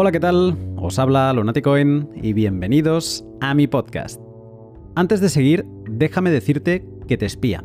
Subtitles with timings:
[0.00, 0.56] Hola, ¿qué tal?
[0.76, 4.20] Os habla Lunaticoin y bienvenidos a mi podcast.
[4.94, 7.64] Antes de seguir, déjame decirte que te espían.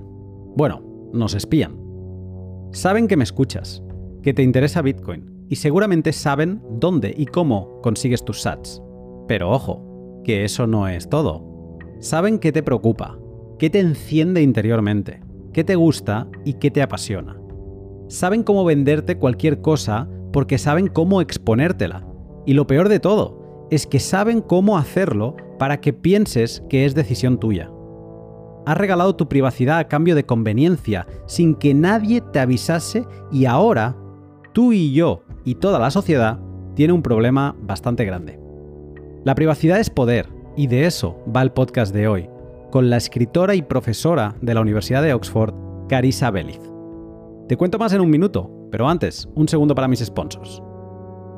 [0.55, 0.81] Bueno,
[1.13, 1.77] nos espían.
[2.71, 3.83] Saben que me escuchas,
[4.23, 8.81] que te interesa Bitcoin y seguramente saben dónde y cómo consigues tus sats.
[9.27, 11.77] Pero ojo, que eso no es todo.
[11.99, 13.15] Saben qué te preocupa,
[13.59, 15.21] qué te enciende interiormente,
[15.53, 17.39] qué te gusta y qué te apasiona.
[18.07, 22.07] Saben cómo venderte cualquier cosa porque saben cómo exponértela
[22.45, 26.95] y lo peor de todo es que saben cómo hacerlo para que pienses que es
[26.95, 27.71] decisión tuya.
[28.65, 33.97] Has regalado tu privacidad a cambio de conveniencia, sin que nadie te avisase y ahora
[34.53, 36.39] tú y yo y toda la sociedad
[36.75, 38.39] tiene un problema bastante grande.
[39.23, 42.29] La privacidad es poder, y de eso va el podcast de hoy,
[42.71, 45.53] con la escritora y profesora de la Universidad de Oxford,
[45.87, 46.59] Carissa Beliz.
[47.47, 50.61] Te cuento más en un minuto, pero antes, un segundo para mis sponsors.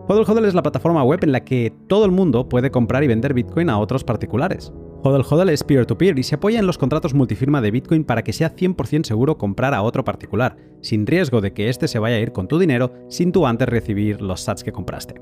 [0.08, 3.08] HODL HODL es la plataforma web en la que todo el mundo puede comprar y
[3.08, 4.72] vender Bitcoin a otros particulares.
[5.02, 8.32] HODL HODL es peer-to-peer y se apoya en los contratos multifirma de Bitcoin para que
[8.32, 12.20] sea 100% seguro comprar a otro particular, sin riesgo de que éste se vaya a
[12.20, 15.20] ir con tu dinero sin tú antes recibir los sats que compraste.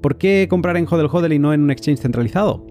[0.00, 2.64] ¿Por qué comprar en HODL HODL y no en un exchange centralizado?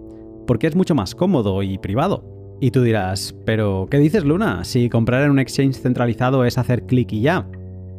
[0.47, 2.23] Porque es mucho más cómodo y privado.
[2.61, 4.63] Y tú dirás, ¿pero qué dices Luna?
[4.63, 7.45] Si comprar en un exchange centralizado es hacer clic y ya.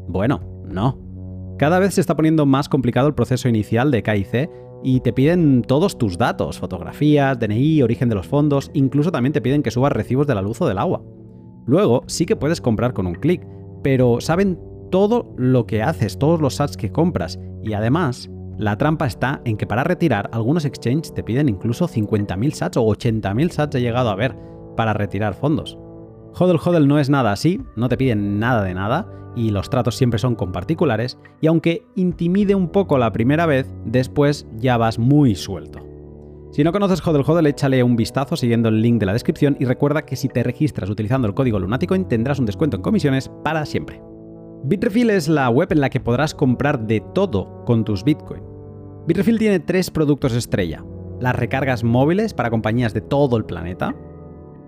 [0.08, 1.01] Bueno, no.
[1.62, 4.50] Cada vez se está poniendo más complicado el proceso inicial de KIC
[4.82, 9.40] y te piden todos tus datos, fotografías, DNI, origen de los fondos, incluso también te
[9.40, 11.04] piden que subas recibos de la luz o del agua.
[11.64, 13.46] Luego sí que puedes comprar con un clic,
[13.80, 14.58] pero saben
[14.90, 19.56] todo lo que haces, todos los sats que compras y además la trampa está en
[19.56, 24.10] que para retirar algunos exchanges te piden incluso 50.000 sats o 80.000 sats he llegado
[24.10, 24.36] a ver
[24.76, 25.78] para retirar fondos.
[26.38, 29.96] Hodl Hodl no es nada así, no te piden nada de nada y los tratos
[29.96, 34.98] siempre son con particulares, y aunque intimide un poco la primera vez, después ya vas
[34.98, 35.80] muy suelto.
[36.50, 39.64] Si no conoces Hodel Hodel, échale un vistazo siguiendo el link de la descripción y
[39.64, 43.64] recuerda que si te registras utilizando el código Lunaticoin tendrás un descuento en comisiones para
[43.64, 44.02] siempre.
[44.64, 48.42] Bitrefill es la web en la que podrás comprar de todo con tus Bitcoin.
[49.06, 50.84] Bitrefill tiene tres productos estrella.
[51.20, 53.94] Las recargas móviles para compañías de todo el planeta,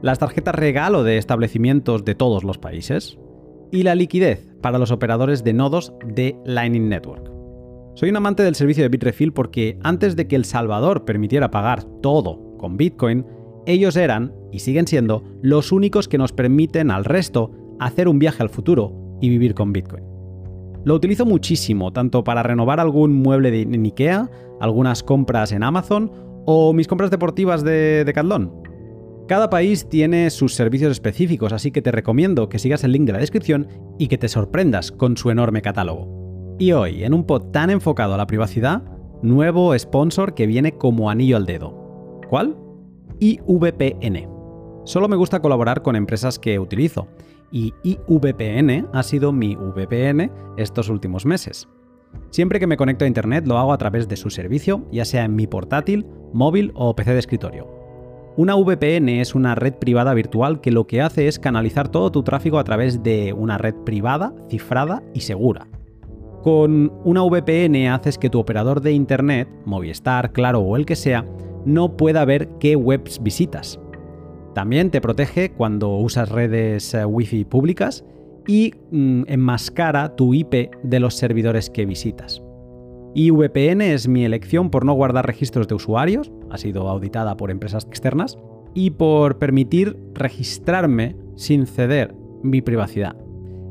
[0.02, 3.18] las tarjetas regalo de establecimientos de todos los países,
[3.70, 7.30] y la liquidez para los operadores de nodos de Lightning Network.
[7.94, 11.84] Soy un amante del servicio de Bitrefill porque antes de que El Salvador permitiera pagar
[12.02, 13.26] todo con Bitcoin,
[13.66, 17.50] ellos eran, y siguen siendo, los únicos que nos permiten al resto
[17.80, 20.04] hacer un viaje al futuro y vivir con Bitcoin.
[20.84, 24.30] Lo utilizo muchísimo, tanto para renovar algún mueble de Ikea,
[24.60, 26.12] algunas compras en Amazon
[26.46, 28.63] o mis compras deportivas de Decathlon.
[29.26, 33.14] Cada país tiene sus servicios específicos, así que te recomiendo que sigas el link de
[33.14, 33.68] la descripción
[33.98, 36.56] y que te sorprendas con su enorme catálogo.
[36.58, 38.82] Y hoy, en un pod tan enfocado a la privacidad,
[39.22, 42.20] nuevo sponsor que viene como anillo al dedo.
[42.28, 42.58] ¿Cuál?
[43.18, 44.28] IVPN.
[44.84, 47.08] Solo me gusta colaborar con empresas que utilizo,
[47.50, 51.66] y IVPN ha sido mi VPN estos últimos meses.
[52.30, 55.24] Siempre que me conecto a Internet lo hago a través de su servicio, ya sea
[55.24, 57.83] en mi portátil, móvil o PC de escritorio.
[58.36, 62.24] Una VPN es una red privada virtual que lo que hace es canalizar todo tu
[62.24, 65.68] tráfico a través de una red privada, cifrada y segura.
[66.42, 71.24] Con una VPN haces que tu operador de Internet, Movistar, Claro o el que sea,
[71.64, 73.78] no pueda ver qué webs visitas.
[74.52, 78.04] También te protege cuando usas redes eh, Wi-Fi públicas
[78.48, 82.43] y mm, enmascara tu IP de los servidores que visitas.
[83.16, 87.84] IVPN es mi elección por no guardar registros de usuarios, ha sido auditada por empresas
[87.84, 88.36] externas,
[88.74, 93.16] y por permitir registrarme sin ceder mi privacidad.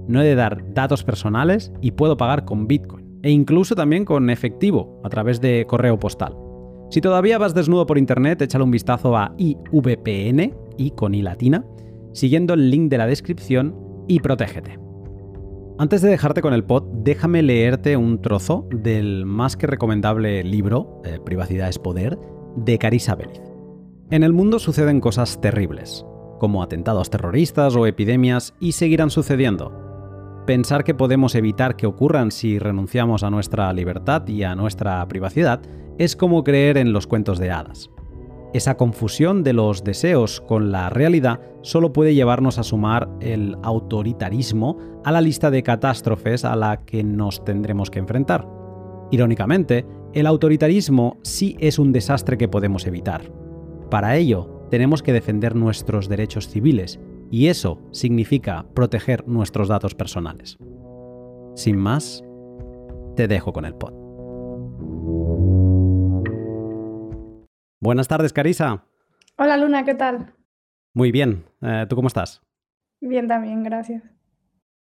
[0.08, 4.30] No he de dar datos personales y puedo pagar con Bitcoin, e incluso también con
[4.30, 6.38] efectivo a través de correo postal.
[6.90, 11.66] Si todavía vas desnudo por internet, échale un vistazo a IVPN, y con i latina,
[12.14, 13.76] siguiendo el link de la descripción
[14.08, 14.80] y protégete.
[15.84, 21.02] Antes de dejarte con el pod, déjame leerte un trozo del más que recomendable libro,
[21.04, 22.18] eh, Privacidad es Poder,
[22.56, 23.42] de Carissa Beliz.
[24.10, 26.06] En el mundo suceden cosas terribles,
[26.40, 29.74] como atentados terroristas o epidemias, y seguirán sucediendo.
[30.48, 35.60] Pensar que podemos evitar que ocurran si renunciamos a nuestra libertad y a nuestra privacidad
[35.98, 37.90] es como creer en los cuentos de hadas.
[38.54, 44.78] Esa confusión de los deseos con la realidad solo puede llevarnos a sumar el autoritarismo
[45.04, 48.48] a la lista de catástrofes a la que nos tendremos que enfrentar.
[49.10, 53.32] Irónicamente, el autoritarismo sí es un desastre que podemos evitar.
[53.90, 57.00] Para ello, tenemos que defender nuestros derechos civiles,
[57.32, 60.60] y eso significa proteger nuestros datos personales.
[61.56, 62.24] Sin más,
[63.16, 64.03] te dejo con el pod.
[67.84, 68.86] Buenas tardes, Carisa.
[69.38, 70.32] Hola, Luna, ¿qué tal?
[70.94, 71.44] Muy bien.
[71.62, 72.42] Eh, ¿Tú cómo estás?
[73.02, 74.02] Bien, también, gracias.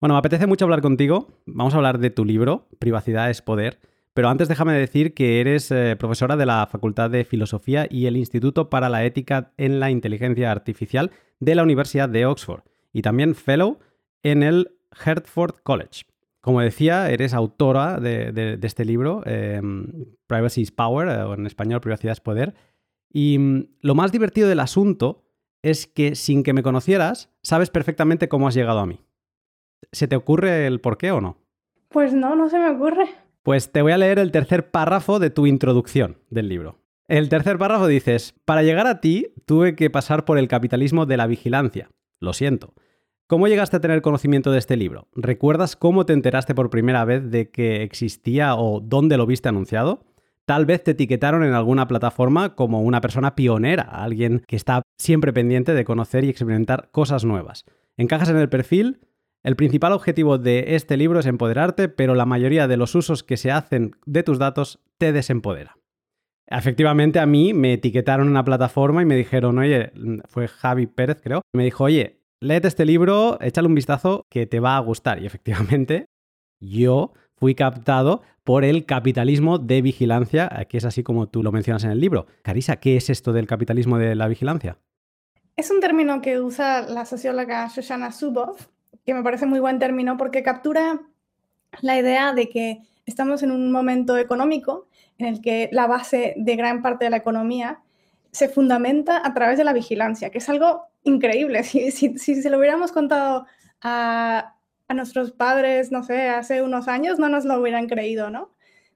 [0.00, 1.28] Bueno, me apetece mucho hablar contigo.
[1.46, 3.78] Vamos a hablar de tu libro, Privacidad es Poder.
[4.12, 8.16] Pero antes déjame decir que eres eh, profesora de la Facultad de Filosofía y el
[8.16, 13.36] Instituto para la Ética en la Inteligencia Artificial de la Universidad de Oxford y también
[13.36, 13.78] fellow
[14.24, 14.72] en el
[15.06, 16.06] Hertford College.
[16.40, 21.80] Como decía, eres autora de, este libro, em, Privacy is Power, eh, o en español
[21.80, 22.54] Privacidad es Poder.
[23.12, 25.24] Y mm, lo más divertido del asunto
[25.62, 29.00] es que sin que me conocieras, sabes perfectamente cómo has llegado a mí.
[29.92, 31.38] ¿Se te ocurre el por qué o no?
[31.88, 33.08] Pues no, no se me ocurre.
[33.42, 36.78] Pues te voy a leer el tercer párrafo de tu introducción del libro.
[37.08, 41.16] El tercer párrafo dices, para llegar a ti tuve que pasar por el capitalismo de
[41.16, 41.90] la vigilancia.
[42.20, 42.74] Lo siento.
[43.26, 45.08] ¿Cómo llegaste a tener conocimiento de este libro?
[45.14, 50.04] ¿Recuerdas cómo te enteraste por primera vez de que existía o dónde lo viste anunciado?
[50.46, 55.32] Tal vez te etiquetaron en alguna plataforma como una persona pionera, alguien que está siempre
[55.32, 57.64] pendiente de conocer y experimentar cosas nuevas.
[57.96, 59.00] ¿Encajas en el perfil?
[59.42, 63.36] El principal objetivo de este libro es empoderarte, pero la mayoría de los usos que
[63.36, 65.76] se hacen de tus datos te desempodera.
[66.46, 69.92] Efectivamente, a mí me etiquetaron en una plataforma y me dijeron, oye,
[70.28, 74.60] fue Javi Pérez, creo, me dijo, oye, léete este libro, échale un vistazo que te
[74.60, 75.22] va a gustar.
[75.22, 76.06] Y efectivamente,
[76.60, 81.82] yo fui captado por el capitalismo de vigilancia, que es así como tú lo mencionas
[81.84, 82.26] en el libro.
[82.42, 84.76] Carisa, ¿qué es esto del capitalismo de la vigilancia?
[85.56, 88.68] Es un término que usa la socióloga Shoshana Zuboff
[89.04, 91.00] que me parece muy buen término porque captura
[91.80, 94.86] la idea de que estamos en un momento económico
[95.18, 97.80] en el que la base de gran parte de la economía
[98.30, 101.62] se fundamenta a través de la vigilancia, que es algo increíble.
[101.64, 103.46] Si, se lo hubiéramos contado
[103.82, 104.54] a,
[104.94, 108.50] nuestros padres, no sé, hace unos años, no nos lo hubieran creído, ¿no?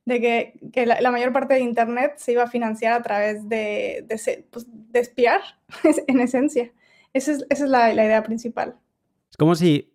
[0.04, 4.44] De que, la, mayor parte de Internet se iba a financiar a través de, de,
[4.50, 5.40] pues, espiar,
[6.06, 6.70] en esencia.
[7.14, 8.74] Esa es, la idea principal.
[9.30, 9.94] Es como si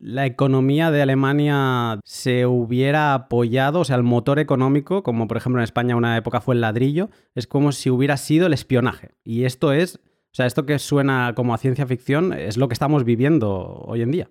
[0.00, 5.60] la economía de Alemania se hubiera apoyado, o sea, el motor económico, como por ejemplo
[5.60, 9.12] en España una época fue el ladrillo, es como si hubiera sido el espionaje.
[9.24, 12.74] Y esto es, o sea, esto que suena como a ciencia ficción es lo que
[12.74, 14.30] estamos viviendo hoy en día.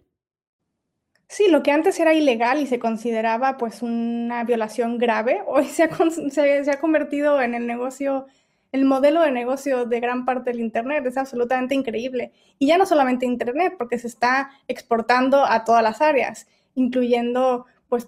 [1.30, 5.84] Sí, lo que antes era ilegal y se consideraba pues una violación grave, hoy se
[5.84, 8.28] ha, convertido en el negocio
[8.72, 12.32] el modelo de negocio de gran parte del Internet es absolutamente increíble.
[12.60, 18.08] Y ya no solamente Internet, porque se está exportando a todas las áreas, incluyendo pues,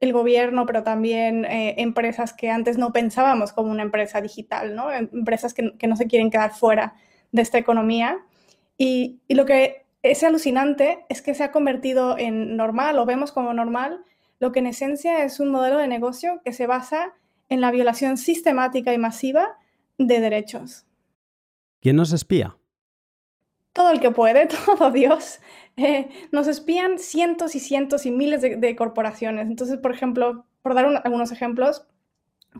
[0.00, 4.92] el gobierno, pero también eh, empresas que antes no pensábamos como una empresa digital, ¿no?
[4.92, 6.94] Em, empresas que, no se quieren quedar fuera
[7.32, 8.18] de esta economía.
[8.76, 13.52] Y lo que es alucinante es que se ha convertido en normal, o vemos como
[13.52, 14.04] normal,
[14.38, 17.14] lo que en esencia es un modelo de negocio que se basa
[17.48, 19.58] en la violación sistemática y masiva
[19.98, 20.86] de derechos.
[21.80, 22.56] ¿Quién nos espía?
[23.72, 25.40] Todo el que puede, todo Dios.
[25.76, 29.46] Eh, nos espían cientos y cientos y miles de, corporaciones.
[29.46, 31.86] Entonces, por ejemplo, por dar algunos ejemplos,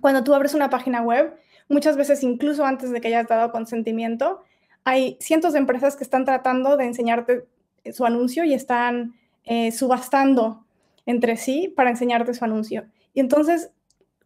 [0.00, 1.34] cuando tú abres una página web,
[1.68, 4.42] muchas veces incluso antes de que hayas dado consentimiento,
[4.84, 7.46] hay cientos de empresas que están tratando de enseñarte
[7.92, 10.64] su anuncio y están eh, subastando
[11.06, 12.86] entre sí para enseñarte su anuncio.
[13.14, 13.70] Y entonces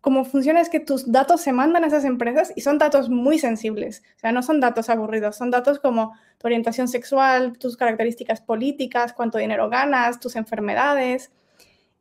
[0.04, 3.38] cómo funciona es que tus datos se mandan a esas empresas y son datos muy
[3.38, 4.02] sensibles.
[4.16, 9.14] O sea, no son datos aburridos, son datos como tu orientación sexual, tus características políticas,
[9.14, 11.32] cuánto dinero ganas, tus enfermedades.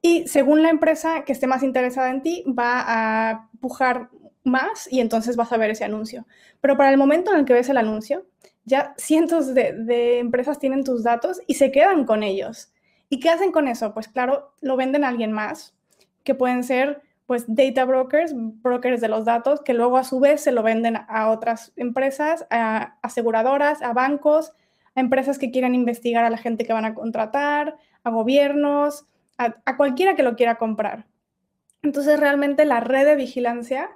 [0.01, 4.10] Y según la empresa que esté más interesada en ti, va a pujar
[4.43, 6.25] más y entonces vas a ver ese anuncio.
[6.62, 8.25] Pero para el momento en el que ves el anuncio,
[8.65, 12.71] ya cientos de, empresas tienen tus datos y se quedan con ellos.
[13.09, 13.93] ¿Y qué hacen con eso?
[13.93, 15.75] Pues claro, lo venden a alguien más,
[16.23, 20.41] que pueden ser pues data brokers, brokers de los datos, que luego a su vez
[20.41, 24.53] se lo venden a otras empresas, a aseguradoras, a bancos,
[24.95, 29.05] a empresas que quieran investigar a la gente que van a contratar, a gobiernos,
[29.38, 31.05] a, cualquiera que lo quiera comprar.
[31.81, 33.89] Entonces realmente la red de vigilancia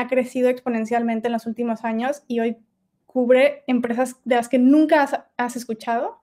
[0.00, 2.56] ha crecido exponencialmente en los últimos años y hoy
[3.06, 6.20] cubre empresas de las que nunca has, escuchado,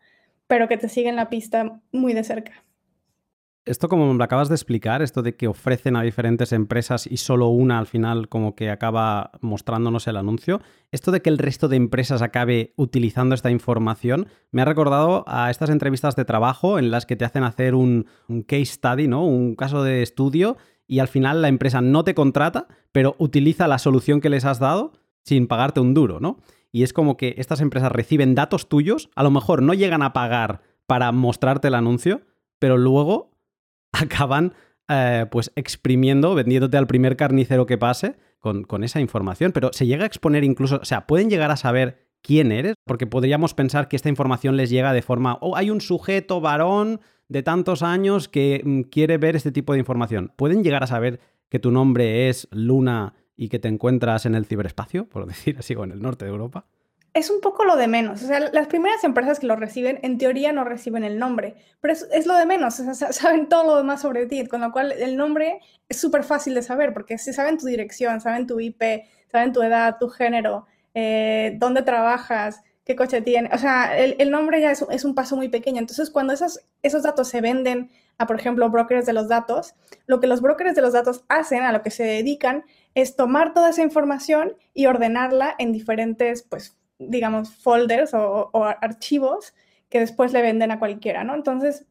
[0.47, 2.63] pero que te siguen la pista muy de cerca
[3.65, 7.17] esto como me lo acabas de explicar, esto de que ofrecen a diferentes empresas y
[7.17, 10.61] solo una al final como que acaba mostrándonos el anuncio,
[10.93, 15.51] esto de que el resto de empresas acabe utilizando esta información, me ha recordado a
[15.51, 18.07] estas entrevistas de trabajo en las que te hacen hacer un,
[18.47, 19.25] case study, ¿no?
[19.25, 20.55] Un caso de estudio
[20.87, 24.59] y al final la empresa no te contrata, pero utiliza la solución que les has
[24.59, 26.39] dado sin pagarte un duro, ¿no?
[26.71, 30.13] Y es como que estas empresas reciben datos tuyos, a lo mejor no llegan a
[30.13, 32.21] pagar para mostrarte el anuncio,
[32.59, 33.31] pero luego
[33.91, 34.53] acaban
[34.89, 39.85] eh, pues exprimiendo, vendiéndote al primer carnicero que pase con, con esa información, pero se
[39.85, 43.87] llega a exponer incluso, o sea, pueden llegar a saber quién eres, porque podríamos pensar
[43.87, 48.27] que esta información les llega de forma, oh, hay un sujeto varón de tantos años
[48.27, 50.31] que mm, quiere ver este tipo de información.
[50.35, 51.19] ¿Pueden llegar a saber
[51.49, 55.75] que tu nombre es Luna y que te encuentras en el ciberespacio, por decir así,
[55.75, 56.65] o en el norte de Europa?
[57.13, 58.21] Es un poco lo de menos.
[58.21, 61.93] O sea, las primeras empresas que lo reciben, en teoría no reciben el nombre, pero
[61.93, 62.79] es, lo de menos.
[62.79, 66.23] O sea, saben todo lo demás sobre ti, con lo cual el nombre es súper
[66.23, 68.83] fácil de saber, porque si saben tu dirección, saben tu IP,
[69.31, 73.49] saben tu edad, tu género, eh, dónde trabajas, qué coche tiene.
[73.53, 75.79] O sea, el, nombre ya es, un paso muy pequeño.
[75.79, 79.75] Entonces, cuando esos, esos datos se venden a, por ejemplo, brokers de los datos,
[80.05, 82.63] lo que los brokers de los datos hacen, a lo que se dedican,
[82.95, 88.49] es tomar toda esa información y ordenarla en diferentes, pues, digamos, folders o,
[88.81, 89.53] archivos
[89.89, 91.35] que después le venden a cualquiera, ¿no?
[91.35, 91.85] Entonces,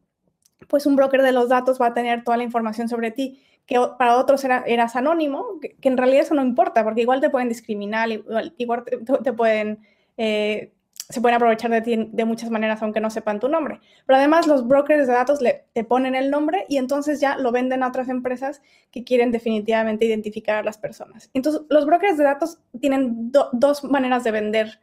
[0.69, 3.79] pues un broker de los datos va a tener toda la información sobre ti que
[3.99, 7.49] para otros era, eras anónimo, que, en realidad eso no importa, porque igual te pueden
[7.49, 8.85] discriminar, igual,
[9.25, 9.81] te, pueden,
[10.17, 10.73] eh,
[11.09, 13.81] se pueden aprovechar de ti de muchas maneras, aunque no sepan tu nombre.
[14.07, 17.53] Pero además los brokers de datos le, te ponen el nombre y entonces ya lo
[17.53, 18.61] venden a otras empresas
[18.91, 21.31] que quieren definitivamente identificar a las personas.
[21.33, 24.81] Entonces, los brokers de datos tienen dos maneras de vender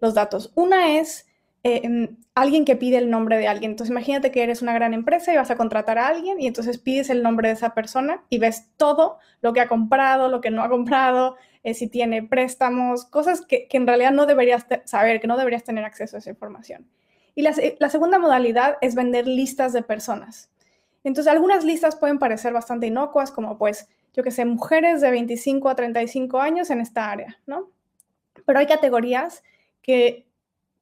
[0.00, 0.52] los datos.
[0.54, 1.26] Una es
[1.64, 3.72] eh, alguien que pide el nombre de alguien.
[3.72, 6.78] Entonces imagínate que eres una gran empresa y vas a contratar a alguien y entonces
[6.78, 10.50] pides el nombre de esa persona y ves todo lo que ha comprado, lo que
[10.50, 15.26] no ha comprado, eh, si tiene préstamos, cosas que, en realidad no deberías saber, que
[15.26, 16.86] no deberías tener acceso a esa información.
[17.34, 20.50] Y la, segunda modalidad es vender listas de personas.
[21.04, 25.68] Entonces algunas listas pueden parecer bastante inocuas, como pues, yo que sé, mujeres de 25
[25.68, 27.70] a 35 años en esta área, ¿no?
[28.44, 29.42] Pero hay categorías
[29.80, 30.26] que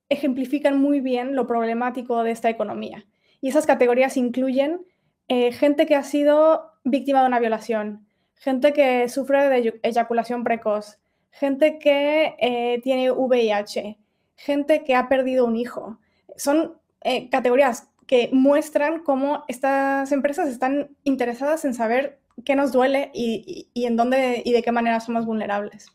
[0.08, 3.06] ejemplifican muy bien lo problemático de esta economía.
[3.40, 4.84] Y esas categorías incluyen
[5.28, 8.06] eh, gente que ha sido víctima de una violación,
[8.40, 10.98] gente que sufre de eyaculación precoz,
[11.30, 13.98] gente que eh, tiene VIH,
[14.34, 15.98] gente que ha perdido un hijo.
[16.36, 23.10] Son eh, categorías que muestran cómo estas empresas están interesadas en saber qué nos duele
[23.12, 25.92] y, en dónde y de qué manera somos vulnerables.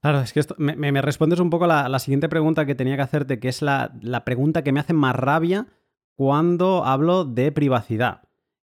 [0.00, 3.02] Claro, es que esto, me, respondes un poco la, la siguiente pregunta que tenía que
[3.02, 3.92] hacerte, que es la,
[4.26, 5.68] pregunta que me hace más rabia
[6.16, 8.22] cuando hablo de privacidad.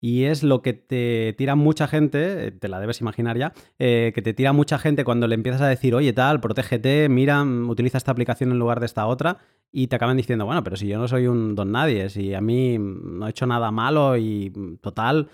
[0.07, 4.21] Y es lo que te tira mucha gente, te la debes imaginar ya, eh, que
[4.21, 8.13] te tira mucha gente cuando le empiezas a decir, oye, tal, protégete, mira, utiliza esta
[8.13, 9.39] aplicación en lugar de esta otra,
[9.73, 12.43] y te acaban diciendo, bueno, pero si yo no soy un don nadie, si a
[12.43, 15.31] mí no he hecho nada malo y total,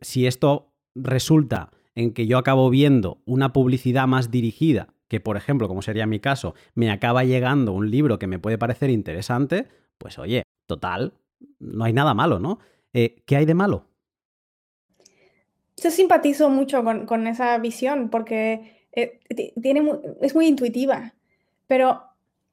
[0.00, 5.68] si esto resulta en que yo acabo viendo una publicidad más dirigida que, por ejemplo,
[5.68, 9.68] como sería mi caso, me acaba llegando un libro que me puede parecer interesante,
[9.98, 11.12] pues oye, total,
[11.58, 12.60] no hay nada malo, ¿no?
[12.94, 13.84] Eh, ¿Qué hay de malo?
[15.76, 19.20] Yo simpatizo mucho con, esa visión porque eh,
[19.60, 19.82] tiene,
[20.22, 21.14] es muy intuitiva,
[21.66, 22.02] pero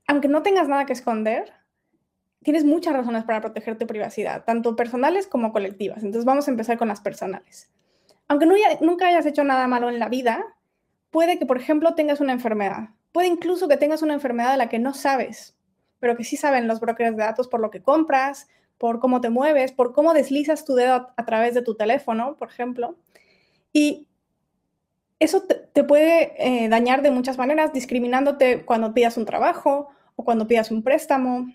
[0.08, 1.54] aunque no tengas nada que esconder,
[2.44, 6.04] tienes muchas razones para proteger tu privacidad, tanto personales como colectivas.
[6.04, 7.72] Entonces vamos a empezar con las personales.
[8.28, 8.48] Aunque
[8.82, 10.44] nunca hayas hecho nada malo en la vida,
[11.10, 12.90] puede que, por ejemplo, tengas una enfermedad.
[13.12, 15.56] Puede incluso que tengas una enfermedad de la que no sabes,
[16.00, 18.48] pero que sí saben los brokers de datos por lo que compras,
[18.84, 22.50] por cómo te mueves, por cómo deslizas tu dedo a, través de tu teléfono, por
[22.50, 22.98] ejemplo.
[23.72, 24.10] Y
[25.20, 29.88] eso te, puede eh, dañar de muchas maneras, discriminándote cuando pidas un trabajo
[30.18, 31.48] o cuando pidas un préstamo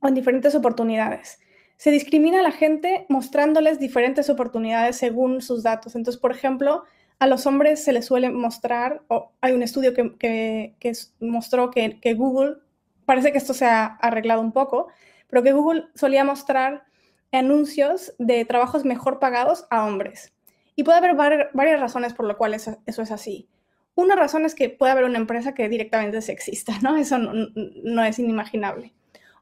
[0.00, 1.38] o en diferentes oportunidades.
[1.76, 5.94] Se discrimina a la gente mostrándoles diferentes oportunidades según sus datos.
[5.94, 6.82] Entonces, por ejemplo,
[7.20, 10.74] a los hombres se les suele mostrar, o hay un estudio que,
[11.20, 12.56] mostró que, Google,
[13.04, 14.88] parece que esto se ha arreglado un poco,
[15.28, 16.84] pero que Google solía mostrar
[17.32, 20.32] anuncios de trabajos mejor pagados a hombres.
[20.74, 21.16] Y puede haber
[21.52, 23.48] varias razones por las cuales eso, es así.
[23.94, 26.96] Una razón es que puede haber una empresa que directamente es sexista, ¿no?
[26.96, 28.92] Eso no es inimaginable.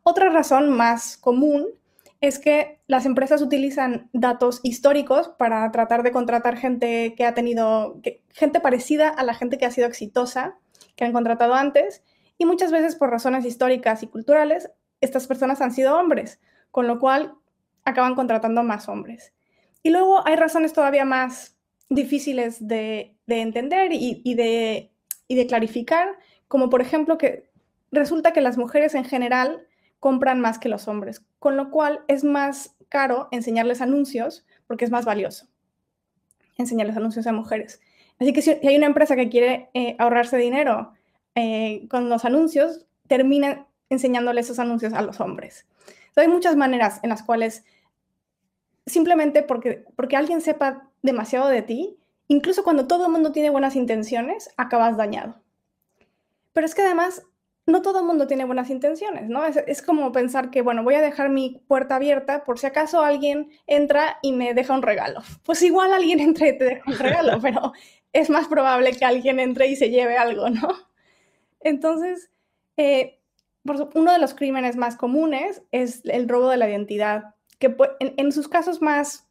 [0.05, 1.67] Otra razón más común
[2.21, 8.01] es que las empresas utilizan datos históricos para tratar de contratar gente que ha tenido,
[8.31, 10.57] gente parecida a la gente que ha sido exitosa,
[10.97, 12.03] que han contratado antes,
[12.39, 14.71] y muchas veces por razones históricas y culturales,
[15.05, 17.35] estas personas han sido hombres, con lo cual
[17.85, 19.33] acaban contratando más hombres.
[19.83, 21.57] Y luego hay razones todavía más
[21.91, 26.17] difíciles de, entender y, de, clarificar,
[26.49, 27.51] como por ejemplo que
[27.93, 29.67] resulta que las mujeres en general
[30.01, 34.91] compran más que los hombres, con lo cual es más caro enseñarles anuncios porque es
[34.91, 35.49] más valioso
[36.57, 37.81] enseñarles anuncios a mujeres.
[38.19, 40.93] Así que si hay una empresa que quiere eh, ahorrarse dinero
[41.35, 45.67] eh, con los anuncios, termina enseñándole esos anuncios a los hombres.
[46.17, 47.65] hay muchas maneras en las cuales
[48.87, 51.99] simplemente porque, porque alguien sepa demasiado de ti
[52.29, 55.41] incluso cuando todo el mundo tiene buenas intenciones, acabas dañado.
[56.53, 57.23] Pero es que además
[57.67, 59.45] no todo el mundo tiene buenas intenciones, ¿no?
[59.47, 63.51] Es, como pensar que, bueno, voy a dejar mi puerta abierta por si acaso alguien
[63.67, 65.23] entra y me deja un regalo.
[65.45, 67.73] Pues igual alguien entra y te deja un regalo, pero
[68.13, 70.69] es más probable que alguien entre y se lleve algo, ¿no?
[71.61, 72.31] Entonces,
[72.77, 73.19] eh,
[73.65, 78.49] uno de los crímenes más comunes es el robo de la identidad, que en, sus
[78.49, 79.27] casos más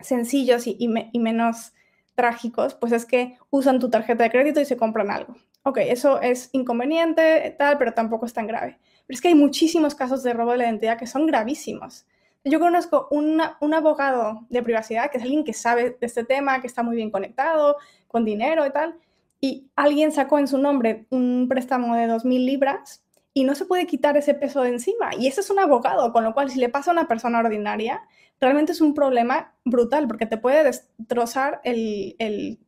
[0.00, 1.72] sencillos y menos
[2.14, 5.36] trágicos, pues es que usan tu tarjeta de crédito y se compran algo
[5.66, 8.78] ok, eso es inconveniente, tal, pero tampoco es tan grave.
[9.04, 12.06] Pero es que hay muchísimos casos de robo de la identidad que son gravísimos.
[12.44, 13.40] Yo conozco un
[13.74, 17.10] abogado de privacidad que es alguien que sabe de este tema, que está muy bien
[17.10, 18.94] conectado, con dinero y tal,
[19.40, 23.02] y alguien sacó en su nombre un préstamo de 2.000 libras
[23.36, 25.10] y no se puede quitar ese peso de encima.
[25.14, 28.00] Y ese es un abogado, con lo cual si le pasa a una persona ordinaria,
[28.40, 32.58] realmente es un problema brutal porque te puede destrozar el, el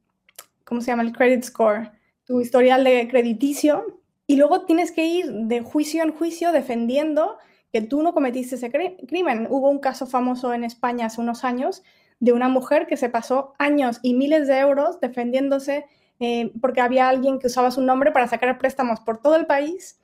[0.67, 1.05] ¿cómo se llama?
[1.05, 1.91] El credit score
[2.27, 7.39] tu historial de crediticio y luego tienes que ir de juicio en juicio defendiendo
[7.73, 9.47] que tú no cometiste ese crimen.
[9.49, 11.83] Hubo un caso famoso en España hace unos años
[12.21, 15.87] de una mujer que se pasó años y miles de euros defendiéndose
[16.21, 19.99] eh, porque había alguien que usaba su nombre para sacar préstamos por todo el país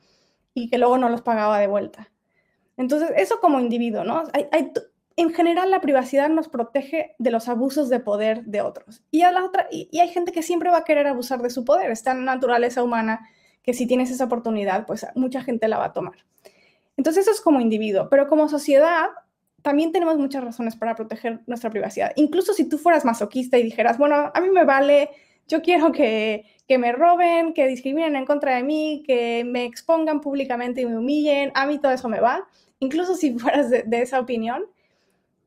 [0.54, 2.10] y que luego no los pagaba de vuelta.
[2.76, 4.22] Entonces, eso como individuo, ¿no?
[4.32, 4.72] hay,
[5.16, 9.02] en general la privacidad nos protege de los abusos de poder de otros.
[9.10, 11.64] Y, a la otra, y, hay gente que siempre va a querer abusar de su
[11.64, 11.90] poder.
[11.90, 13.28] Está en naturaleza humana
[13.62, 16.24] que si tienes esa oportunidad, pues mucha gente la va a tomar.
[16.96, 19.06] Entonces eso es como individuo, pero como sociedad
[19.62, 22.12] también tenemos muchas razones para proteger nuestra privacidad.
[22.16, 25.10] Incluso si tú fueras masoquista y dijeras, bueno, a mí me vale,
[25.48, 30.20] yo quiero que, que me roben, que discriminen en contra de mí, que me expongan
[30.20, 32.46] públicamente y me humillen, a mí todo eso me va.
[32.78, 34.64] Incluso si fueras de esa opinión,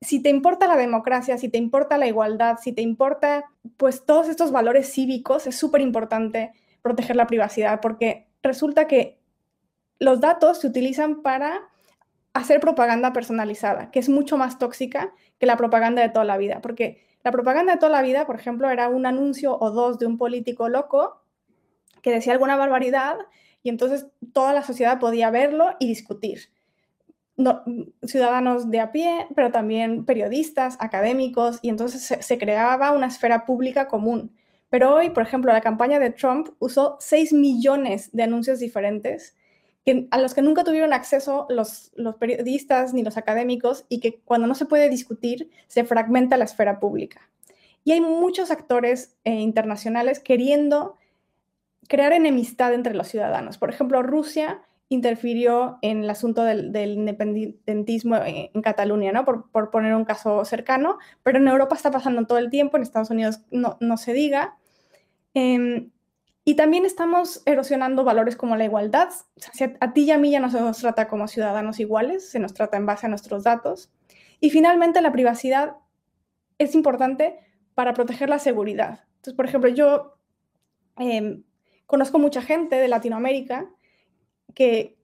[0.02, 3.46] si te importa la democracia, si te importa la igualdad, si te importa
[3.78, 9.18] pues todos estos valores cívicos, es súper importante proteger la privacidad porque resulta que
[10.00, 11.68] los datos se utilizan para
[12.34, 16.62] hacer propaganda personalizada, que es mucho más tóxica que la propaganda de toda la vida,
[16.62, 20.06] porque la propaganda de toda la vida, por ejemplo, era un anuncio o dos de
[20.06, 21.22] un político loco
[22.02, 23.18] que decía alguna barbaridad
[23.64, 26.50] y entonces toda la sociedad podía verlo y discutir
[28.04, 33.90] ciudadanos de a pie, pero también periodistas, académicos, y entonces se, creaba una esfera pública
[33.90, 34.34] común.
[34.70, 39.36] Pero hoy, por ejemplo, la campaña de Trump usó 6 millones de anuncios diferentes
[40.12, 44.56] a los que nunca tuvieron acceso los, periodistas ni los académicos y que cuando no
[44.56, 47.30] se puede discutir se fragmenta la esfera pública.
[47.84, 50.98] Y hay muchos actores eh, internacionales queriendo
[51.88, 53.58] crear enemistad entre los ciudadanos.
[53.58, 59.26] Por ejemplo, Rusia interfirió en el asunto del, independentismo en, Cataluña, ¿no?
[59.26, 63.10] Por, poner un caso cercano, pero en Europa está pasando todo el tiempo, en Estados
[63.10, 64.58] Unidos no, se diga.
[65.34, 65.92] Em,
[66.48, 69.10] y también estamos erosionando valores como la igualdad.
[69.82, 72.54] a, ti y a mí ya no se nos trata como ciudadanos iguales, se nos
[72.54, 73.92] trata en base a nuestros datos.
[74.40, 75.76] Y finalmente la privacidad
[76.58, 77.38] es importante
[77.76, 79.04] para proteger la seguridad.
[79.18, 80.20] Entonces, por ejemplo, yo
[80.98, 81.44] em,
[81.86, 83.70] conozco mucha gente de Latinoamérica
[84.54, 84.98] que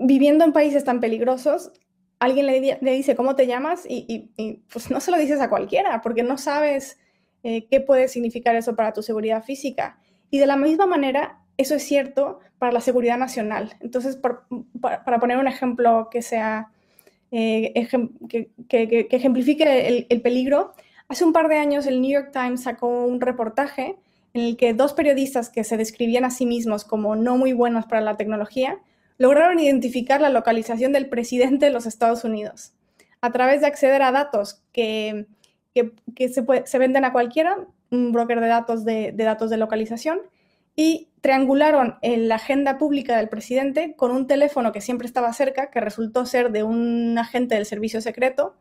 [0.00, 1.70] viviendo en países tan peligrosos,
[2.18, 4.32] alguien le, dice cómo te llamas y,
[4.72, 6.98] pues no se lo dices a cualquiera porque no sabes
[7.44, 10.00] eh, qué puede significar eso para tu seguridad física.
[10.30, 13.74] Y de la misma manera, eso es cierto para la seguridad nacional.
[13.80, 16.70] Entonces, para, poner un ejemplo que sea
[17.30, 17.72] eh,
[18.28, 20.72] que, ejemplifique el, el peligro,
[21.08, 23.96] hace un par de años el New York Times sacó un reportaje
[24.34, 27.86] en el que dos periodistas que se describían a sí mismos como no muy buenos
[27.86, 28.78] para la tecnología,
[29.18, 32.72] lograron identificar la localización del presidente de los Estados Unidos
[33.20, 35.26] a través de acceder a datos que,
[35.74, 37.58] se, venden a cualquiera,
[37.90, 40.20] un broker de datos de, datos de localización,
[40.76, 45.70] y triangularon en la agenda pública del presidente con un teléfono que siempre estaba cerca,
[45.70, 48.54] que resultó ser de un agente del servicio secreto.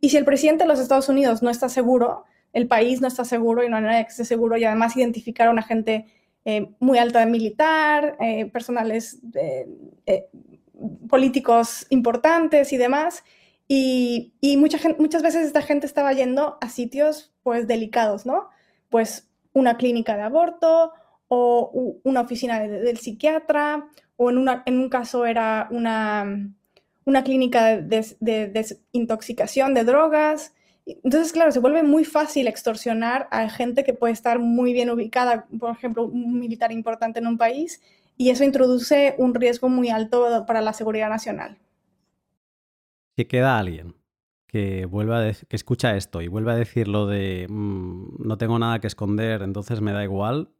[0.00, 3.24] Y si el presidente de los Estados Unidos no está seguro, el país no está
[3.24, 6.06] seguro y no hay nadie que esté seguro y además identificar a gente
[6.44, 9.66] eh, muy alta de militar, eh, personales eh,
[11.08, 13.24] políticos importantes y demás.
[13.68, 18.48] Y, muchas veces esta gente estaba yendo a sitios pues delicados, ¿no?
[18.88, 20.92] Pues una clínica de aborto
[21.28, 24.38] o una oficina del psiquiatra o en,
[24.78, 26.50] un caso era una,
[27.04, 30.54] una clínica de, de desintoxicación de drogas.
[30.86, 35.46] Entonces, claro, se vuelve muy fácil extorsionar a gente que puede estar muy bien ubicada,
[35.58, 37.82] por ejemplo, un militar importante en un país,
[38.16, 41.58] y eso introduce un riesgo muy alto para la seguridad nacional.
[43.16, 43.94] Si queda alguien
[44.46, 48.80] que vuelva que escucha esto y vuelve a decir lo de mm, no tengo nada
[48.80, 50.50] que esconder, entonces me da igual,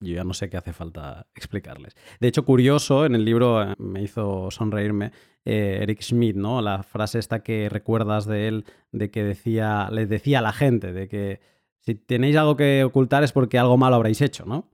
[0.00, 1.94] yo ya no sé qué hace falta explicarles.
[2.20, 5.12] De hecho, curioso, en el libro eh, me hizo sonreírme
[5.44, 6.60] eh, Eric Schmidt, ¿no?
[6.60, 10.92] La frase esta que recuerdas de él, de que decía, le decía a la gente,
[10.92, 11.40] de que
[11.80, 14.68] si tenéis algo que ocultar es porque algo malo habréis hecho, ¿no?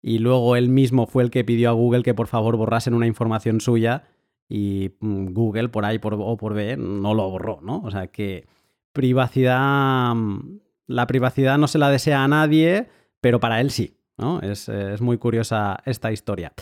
[0.00, 3.06] Y luego él mismo fue el que pidió a Google que por favor borrasen una
[3.06, 4.04] información suya
[4.48, 7.80] y mm, Google por ahí por, o por B no lo borró, ¿no?
[7.84, 8.46] O sea que
[8.92, 12.88] privacidad, mm, la privacidad no se la desea a nadie,
[13.20, 13.98] pero para él sí.
[14.42, 14.68] Es,
[15.00, 16.52] muy curiosa esta historia.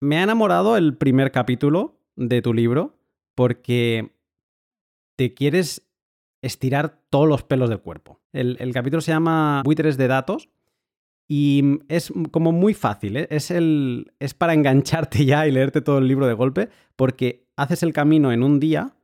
[0.00, 2.96] Me ha enamorado el primer capítulo de tu libro
[3.34, 4.12] porque
[5.16, 5.90] te quieres
[6.42, 8.20] estirar todos los pelos del cuerpo.
[8.32, 10.48] El, capítulo se llama Buitres de datos
[11.34, 13.26] y es como muy fácil, ¿eh?
[13.30, 17.82] es, el, es para engancharte ya y leerte todo el libro de golpe porque haces
[17.82, 18.96] el camino en un día,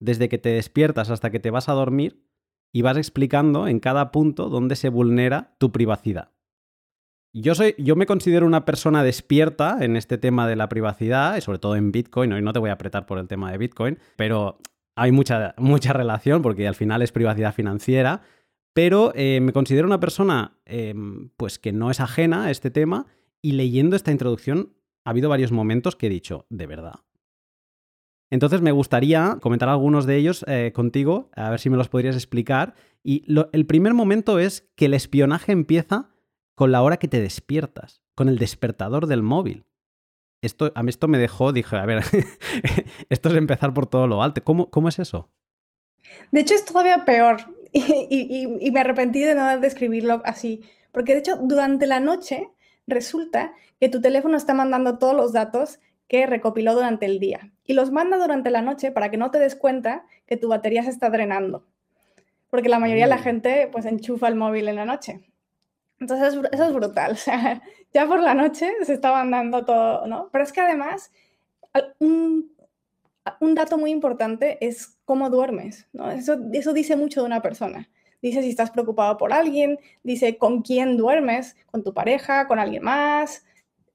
[0.00, 2.26] desde que te despiertas hasta que te vas a dormir,
[2.72, 6.32] y vas explicando en cada punto dónde se vulnera tu privacidad.
[7.32, 11.40] Yo, soy, yo me considero una persona despierta en este tema de la privacidad, y
[11.40, 14.00] sobre todo en Bitcoin, y no te voy a apretar por el tema de Bitcoin,
[14.16, 14.58] pero
[14.96, 18.22] hay mucha, mucha relación porque al final es privacidad financiera,
[18.76, 23.06] pero eh, me considero una persona em, pues que no es ajena a este tema
[23.40, 26.96] y leyendo esta introducción ha habido varios momentos que he dicho, de verdad.
[28.28, 32.16] Entonces me gustaría comentar algunos de ellos eh, contigo, a ver si me los podrías
[32.16, 32.74] explicar.
[33.02, 36.10] Y el primer momento es que el espionaje empieza
[36.54, 39.64] con la hora que te despiertas, con el despertador del móvil.
[40.42, 42.04] Esto, a mí esto me dejó, dije, a ver,
[43.08, 44.44] esto es empezar por todo lo alto.
[44.44, 45.30] ¿Cómo, cómo es eso?
[46.30, 47.55] De hecho, es todavía peor
[48.10, 50.62] y, me arrepentí de no describirlo así,
[50.92, 52.48] porque de hecho, durante la noche
[52.86, 57.74] resulta que tu teléfono está mandando todos los datos que recopiló durante el día y
[57.74, 60.90] los manda durante la noche para que no te des cuenta que tu batería se
[60.90, 61.66] está drenando,
[62.48, 63.24] porque la mayoría de la mm.
[63.24, 65.20] gente pues enchufa el móvil en la noche.
[65.98, 67.12] Entonces, eso es brutal.
[67.16, 67.62] O sea,
[67.92, 70.28] ya por la noche se estaban dando todo, ¿no?
[70.30, 71.10] Pero es que además,
[71.98, 72.52] un,
[73.40, 76.10] un dato muy importante es cómo duermes, ¿no?
[76.10, 77.88] Eso, eso dice mucho de una persona.
[78.22, 82.82] Dice si estás preocupado por alguien, dice con quién duermes, con tu pareja, con alguien
[82.82, 83.44] más.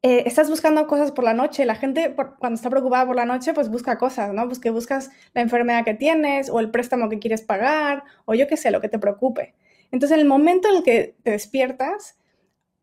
[0.04, 1.66] Eh, estás buscando cosas por la noche.
[1.66, 4.48] La gente cuando está preocupada por la noche, pues busca cosas, ¿no?
[4.48, 8.58] Pues buscas la enfermedad que tienes o el préstamo que quieres pagar o yo qué
[8.58, 9.54] sé, lo que te preocupe.
[9.92, 12.18] Entonces, en el momento en el que te despiertas,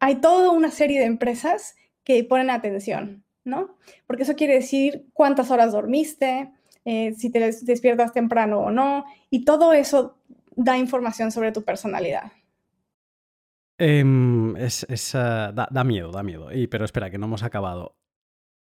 [0.01, 3.77] hay toda una serie de empresas que ponen atención, ¿no?
[4.07, 6.53] Porque eso quiere decir cuántas horas dormiste,
[6.85, 10.17] eh, si te despiertas temprano o no, y todo eso
[10.55, 12.33] da información sobre tu personalidad.
[13.79, 14.55] Em,
[15.15, 16.53] ah, da, miedo, da miedo.
[16.53, 17.97] Y, pero espera, que no hemos acabado.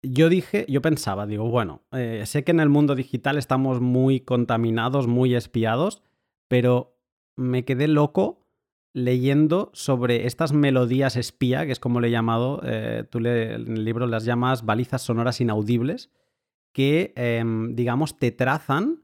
[0.02, 4.22] Yo dije, yo pensaba, digo, bueno, eh, sé que en el mundo digital estamos muy
[4.22, 6.02] contaminados, muy espiados,
[6.48, 6.98] pero
[7.36, 8.41] me quedé loco
[8.94, 13.86] leyendo sobre estas melodías espía, que es como le he llamado, eh, tú en el
[13.86, 16.10] libro las llamas balizas sonoras inaudibles,
[16.74, 19.04] que, em, digamos, te trazan,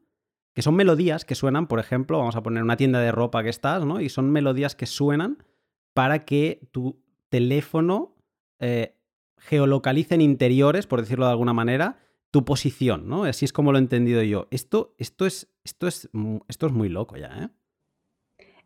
[0.54, 3.50] que son melodías que suenan, por ejemplo, vamos a poner una tienda de ropa que
[3.50, 4.02] estás, ¿no?
[4.02, 5.43] Y son melodías que suenan
[5.93, 8.15] para que tu teléfono
[8.60, 8.95] eh,
[9.38, 12.00] geolocalice en interiores, por decirlo de alguna manera,
[12.32, 13.23] tu posición, ¿no?
[13.23, 14.47] Así es como lo he entendido yo.
[14.52, 16.10] Esto, esto, es, esto, es,
[16.47, 17.50] esto es muy loco ya, ¿eh?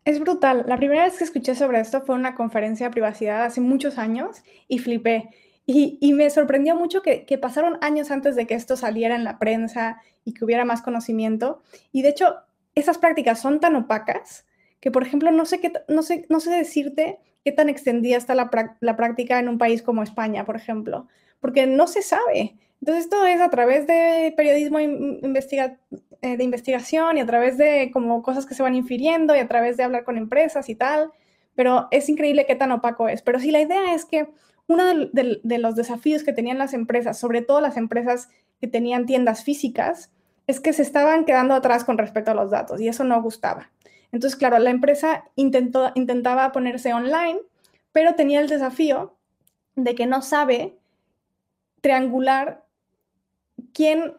[0.04, 0.64] Es brutal.
[0.66, 3.98] La primera vez que escuché sobre esto fue en una conferencia de privacidad hace muchos
[3.98, 5.30] años y flipé.
[5.64, 10.02] Y, me sorprendió mucho que, pasaron años antes de que esto saliera en la prensa
[10.24, 11.62] y que hubiera más conocimiento.
[11.92, 12.34] Y de hecho,
[12.74, 14.44] esas prácticas son tan opacas
[14.80, 18.34] que, por ejemplo, no sé, qué, no sé, no sé decirte qué tan extendida está
[18.34, 21.06] la, práctica en un país como España, por ejemplo,
[21.40, 22.56] porque no se sabe.
[22.80, 25.78] Entonces, esto es a través de periodismo investiga
[26.22, 29.48] eh, de investigación y a través de como cosas que se van infiriendo y a
[29.48, 31.10] través de hablar con empresas y tal,
[31.56, 33.22] pero es increíble qué tan opaco es.
[33.22, 34.28] Pero sí, la idea es que
[34.68, 38.28] uno de, los desafíos que tenían las empresas, sobre todo las empresas
[38.60, 40.12] que tenían tiendas físicas,
[40.46, 43.70] es que se estaban quedando atrás con respecto a los datos y eso no gustaba.
[44.12, 47.40] Entonces, claro, la empresa intentó, intentaba ponerse online,
[47.92, 49.16] pero tenía el desafío
[49.74, 50.78] de que no sabe
[51.80, 52.64] triangular
[53.72, 54.14] quién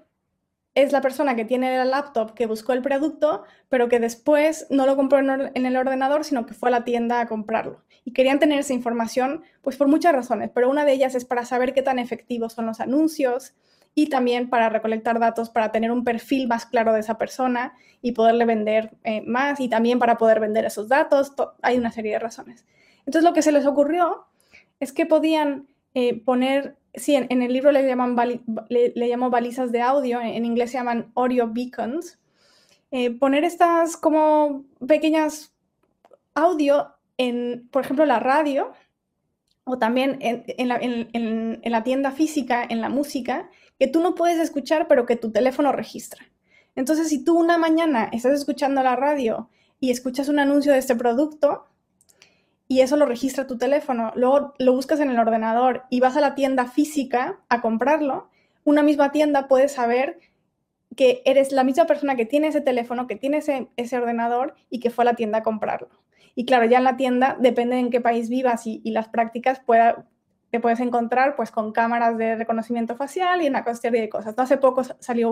[0.76, 4.86] es la persona que tiene el laptop que buscó el producto, pero que después no
[4.86, 7.84] lo compró en el ordenador, sino que fue a la tienda a comprarlo.
[8.06, 11.46] Y querían tener esa información, pues por muchas razones, pero una de ellas es para
[11.46, 13.54] saber qué tan efectivos son los anuncios
[13.96, 18.14] y también para recolectar datos, para tener un perfil más claro de esa persona y
[18.14, 21.34] poderle vender eh, más y también para poder vender esos datos.
[21.62, 22.66] Hay una serie de razones.
[23.06, 24.26] Entonces lo que se les ocurrió
[24.80, 28.16] es que podían eh, poner sí, en, el libro le, llaman
[28.70, 32.20] le, llamo balizas de audio, en, inglés se llaman audio beacons,
[32.92, 35.54] eh, poner estas como pequeñas
[36.36, 38.72] audio en, por ejemplo, la radio
[39.66, 40.68] o también en,
[41.72, 45.72] la, tienda física, en la música, que tú no puedes escuchar, pero que tu teléfono
[45.72, 46.26] registra.
[46.76, 50.96] Entonces, si tú una mañana estás escuchando la radio y escuchas un anuncio de este
[50.96, 51.66] producto
[52.74, 56.22] y eso lo registra tu teléfono, luego lo buscas en el ordenador y vas a
[56.22, 58.32] la tienda física a comprarlo,
[58.64, 60.18] una misma tienda puede saber
[60.98, 64.80] que eres la misma persona que tiene ese teléfono, que tiene ese, ese ordenador y
[64.80, 65.90] que fue a la tienda a comprarlo.
[66.34, 70.08] Y claro, ya en la tienda, depende en qué país vivas y, las prácticas, pueda,
[70.50, 74.34] te puedes encontrar pues con cámaras de reconocimiento facial y una serie de cosas.
[74.36, 75.32] hace poco salió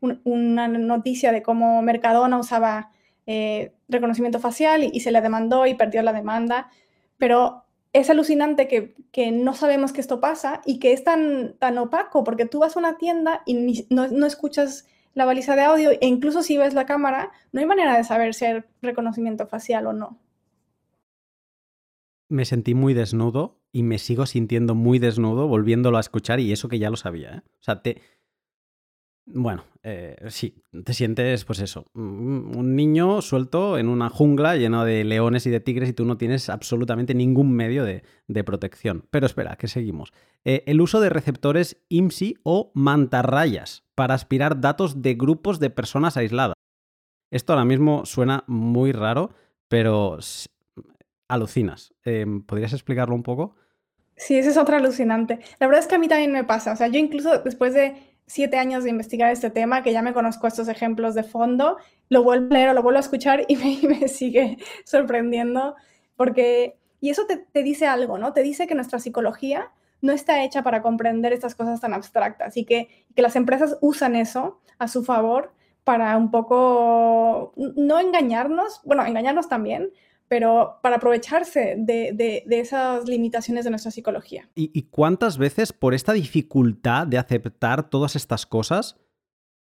[0.00, 2.90] una noticia de cómo Mercadona usaba
[3.26, 6.70] eh, reconocimiento facial y, se le demandó y perdió la demanda,
[7.18, 11.78] pero es alucinante que, que, no sabemos que esto pasa y que es tan, tan
[11.78, 15.90] opaco, porque tú vas a una tienda y no, no, escuchas la baliza de audio
[15.92, 19.86] e incluso si ves la cámara, no hay manera de saber si hay reconocimiento facial
[19.86, 20.18] o no
[22.28, 26.68] me sentí muy desnudo y me sigo sintiendo muy desnudo volviéndolo a escuchar y eso
[26.68, 27.36] que ya lo sabía.
[27.36, 27.42] ¿eh?
[27.60, 28.00] O sea, te...
[29.26, 34.84] Bueno, eh, sí, te sientes pues eso, mm, un niño suelto en una jungla lleno
[34.84, 38.02] de leones y de tigres y tú no tienes absolutamente ningún medio de,
[38.44, 39.06] protección.
[39.10, 40.12] Pero espera, que seguimos.
[40.44, 46.18] Eh, el uso de receptores IMSI o mantarrayas para aspirar datos de grupos de personas
[46.18, 46.54] aisladas.
[47.30, 49.30] Esto ahora mismo suena muy raro,
[49.68, 50.18] pero
[51.28, 51.94] alucinas.
[52.04, 53.56] Em, ¿Podrías explicarlo un poco?
[54.16, 55.40] Sí, esa es otra alucinante.
[55.58, 56.72] La verdad es que a mí también me pasa.
[56.72, 60.14] O sea, yo incluso después de siete años de investigar este tema, que ya me
[60.14, 61.76] conozco estos ejemplos de fondo,
[62.08, 63.56] lo vuelvo a leer o lo vuelvo a escuchar y
[63.86, 65.74] me, sigue sorprendiendo
[66.16, 66.78] porque...
[67.00, 68.32] Y eso te, dice algo, ¿no?
[68.32, 72.64] Te dice que nuestra psicología no está hecha para comprender estas cosas tan abstractas y
[72.64, 75.52] que, que las empresas usan eso a su favor
[75.84, 79.90] para un poco no engañarnos, bueno, engañarnos también,
[80.28, 84.48] pero para aprovecharse de, esas limitaciones de nuestra psicología.
[84.54, 88.96] ¿Y, cuántas veces por esta dificultad de aceptar todas estas cosas,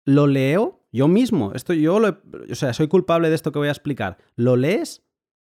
[0.04, 1.52] lo leo yo mismo?
[1.54, 4.18] Esto yo o sea, soy culpable de esto que voy a explicar.
[4.36, 5.04] Lo lees,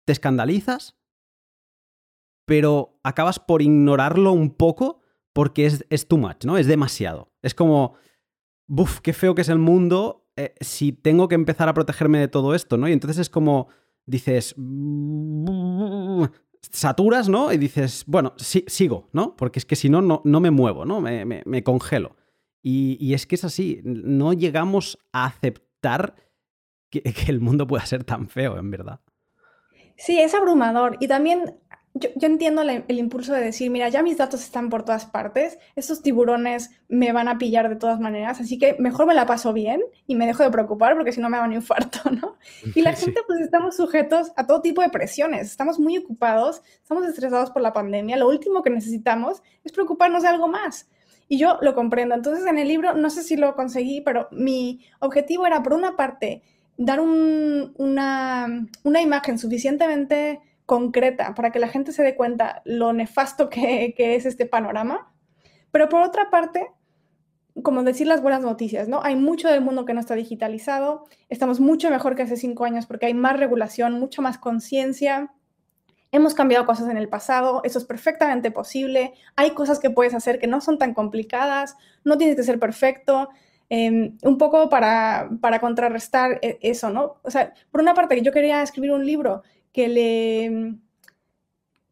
[0.05, 0.97] te escandalizas,
[2.45, 5.01] pero acabas por ignorarlo un poco
[5.33, 6.57] porque es, es too much, ¿no?
[6.57, 7.31] Es demasiado.
[7.41, 7.95] Es como,
[8.67, 12.27] buf, qué feo que es el mundo eh, si tengo que empezar a protegerme de
[12.27, 12.87] todo esto, ¿no?
[12.87, 13.69] Y entonces es como
[14.07, 14.55] dices,
[16.61, 17.53] saturas, ¿no?
[17.53, 19.35] Y dices, bueno, sigo, ¿no?
[19.35, 21.01] Porque es que si no, no, me muevo, ¿no?
[21.01, 22.15] Me, congelo.
[22.63, 26.15] Y, es que es así, no llegamos a aceptar
[26.89, 29.01] que el mundo pueda ser tan feo, en verdad.
[29.97, 30.97] Sí, es abrumador.
[30.99, 31.59] Y también
[31.99, 36.01] yo, entiendo el impulso de decir, mira, ya mis datos están por todas partes, estos
[36.01, 39.81] tiburones me van a pillar de todas maneras, así que mejor me la paso bien
[40.05, 42.37] y me dejo de preocupar porque si no me va un infarto, ¿no?
[42.75, 47.05] Y la gente pues estamos sujetos a todo tipo de presiones, estamos muy ocupados, estamos
[47.05, 50.89] estresados por la pandemia, lo último que necesitamos es preocuparnos de algo más.
[51.29, 52.15] Y yo lo comprendo.
[52.15, 55.97] Entonces en el libro, no sé si lo conseguí, pero mi objetivo era, por una
[55.97, 56.41] parte,
[56.77, 63.49] dar una, una imagen suficientemente concreta para que la gente se dé cuenta lo nefasto
[63.49, 65.11] que, es este panorama.
[65.71, 66.67] Pero por otra parte,
[67.63, 69.01] como decir las buenas noticias, ¿no?
[69.01, 72.85] Hay mucho del mundo que no está digitalizado, estamos mucho mejor que hace cinco años
[72.85, 75.33] porque hay más regulación, mucho más conciencia,
[76.11, 80.37] hemos cambiado cosas en el pasado, eso es perfectamente posible, hay cosas que puedes hacer
[80.37, 83.29] que no son tan complicadas, no tienes que ser perfecto,
[83.69, 87.15] em, un poco para, para contrarrestar e, eso, ¿no?
[87.23, 89.43] O sea, por una parte, yo quería escribir un libro
[89.77, 90.73] que le,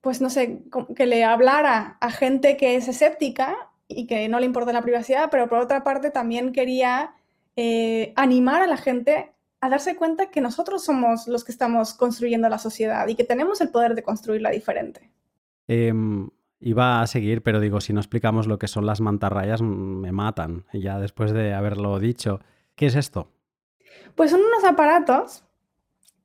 [0.01, 0.63] pues no sé,
[0.95, 3.55] que le hablara a gente que es escéptica
[3.87, 7.13] y que no le importa la privacidad, pero por otra parte también quería
[7.55, 12.49] eh, animar a la gente a darse cuenta que nosotros somos los que estamos construyendo
[12.49, 15.11] la sociedad y que tenemos el poder de construirla diferente.
[15.67, 16.27] Em,
[16.61, 20.65] iba a seguir, pero digo, si no explicamos lo que son las mantarrayas, me matan,
[20.73, 22.39] ya después de haberlo dicho.
[22.73, 23.29] ¿Qué es esto?
[24.15, 25.45] Pues son unos aparatos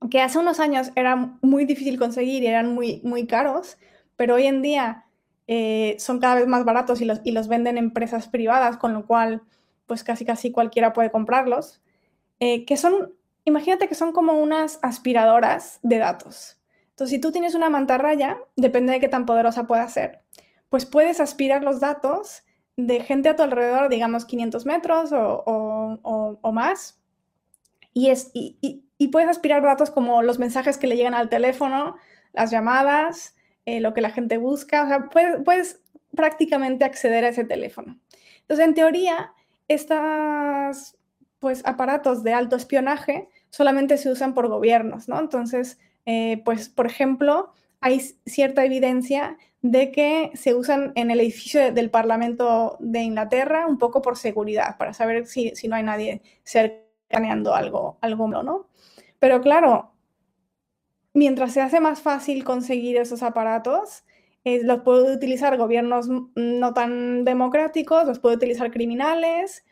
[0.08, 3.76] que hace unos años era muy difícil conseguir y eran muy, muy caros,
[4.16, 5.04] pero hoy en día
[5.46, 9.06] eh, son cada vez más baratos y los, y los venden empresas privadas, con lo
[9.06, 9.42] cual
[9.86, 11.82] pues casi casi cualquiera puede comprarlos,
[12.38, 13.12] eh, que son,
[13.44, 16.58] imagínate que son como unas aspiradoras de datos.
[16.90, 20.22] Entonces, si tú tienes una mantarraya, depende de qué tan poderosa pueda ser,
[20.68, 22.44] pues puedes aspirar los datos
[22.76, 27.02] de gente a tu alrededor, digamos 500 metros o, o, o más,
[27.92, 31.96] y, es, y puedes aspirar datos como los mensajes que le llegan al teléfono,
[32.32, 33.34] las llamadas,
[33.66, 35.08] eh, lo que la gente busca, o sea,
[35.44, 35.80] puedes,
[36.14, 37.98] prácticamente acceder a ese teléfono.
[38.40, 39.32] Entonces, en teoría,
[39.68, 40.96] estos
[41.38, 45.20] pues, aparatos de alto espionaje solamente se usan por gobiernos, ¿no?
[45.20, 51.72] Entonces, eh, pues, por ejemplo, hay cierta evidencia de que se usan en el edificio
[51.72, 56.22] del Parlamento de Inglaterra un poco por seguridad, para saber si, no hay nadie
[57.10, 58.68] cercaneando algo, algo, ¿no?
[59.18, 59.92] Pero claro,
[61.12, 64.04] mientras se hace más fácil conseguir esos aparatos,
[64.44, 69.64] los puede utilizar gobiernos no tan democráticos, los puede utilizar criminales.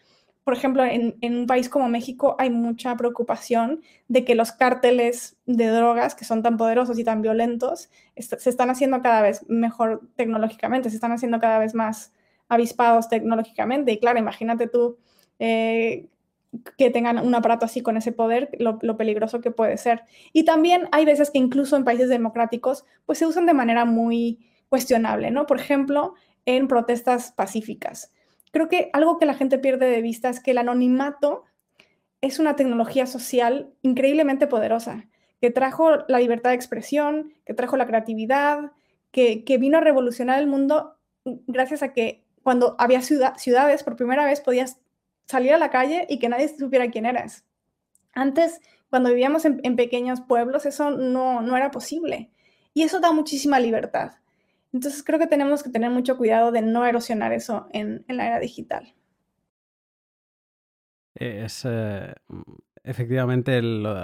[0.44, 5.68] Por ejemplo, en, un país como México hay mucha preocupación de que los cárteles de
[5.68, 10.90] drogas, que son tan poderosos y tan violentos, se están haciendo cada vez mejor tecnológicamente,
[10.90, 12.12] se están haciendo cada vez más
[12.48, 13.92] avispados tecnológicamente.
[13.92, 14.98] Y claro, imagínate tú
[15.38, 16.08] eh,
[16.76, 20.02] que tengan un aparato así con ese poder, lo, peligroso que puede ser.
[20.32, 24.38] Y también hay veces que incluso en países democráticos, pues se usan de manera muy
[24.68, 25.46] cuestionable, ¿no?
[25.46, 26.14] Por ejemplo,
[26.46, 28.12] en protestas pacíficas.
[28.50, 31.44] Creo que algo que la gente pierde de vista es que el anonimato
[32.20, 35.06] es una tecnología social increíblemente poderosa,
[35.40, 38.72] que trajo la libertad de expresión, que trajo la creatividad,
[39.10, 44.40] que, vino a revolucionar el mundo gracias a que cuando había ciudades, por primera vez
[44.40, 44.80] podías
[45.28, 47.44] salir a la calle y que nadie supiera quién eras.
[48.14, 48.60] Antes,
[48.90, 52.30] cuando vivíamos en, pequeños pueblos, eso no, no, era posible.
[52.74, 54.12] Y eso da muchísima libertad.
[54.72, 58.40] Entonces creo que tenemos que tener mucho cuidado de no erosionar eso en, la era
[58.40, 58.94] digital.
[61.14, 62.14] Es eh,
[62.84, 63.60] efectivamente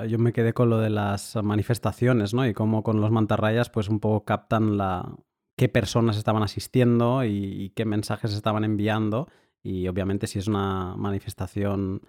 [0.09, 2.47] yo me quedé con lo de las manifestaciones, ¿no?
[2.47, 5.15] Y cómo con los mantarrayas, pues un poco captan la
[5.57, 9.29] qué personas estaban asistiendo y qué mensajes estaban enviando
[9.64, 12.03] y obviamente si es una manifestación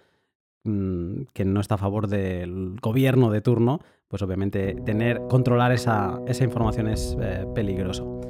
[0.65, 6.19] mm, que no está a favor del gobierno de turno, pues obviamente tener, controlar esa,
[6.41, 8.21] información es eh, peligroso.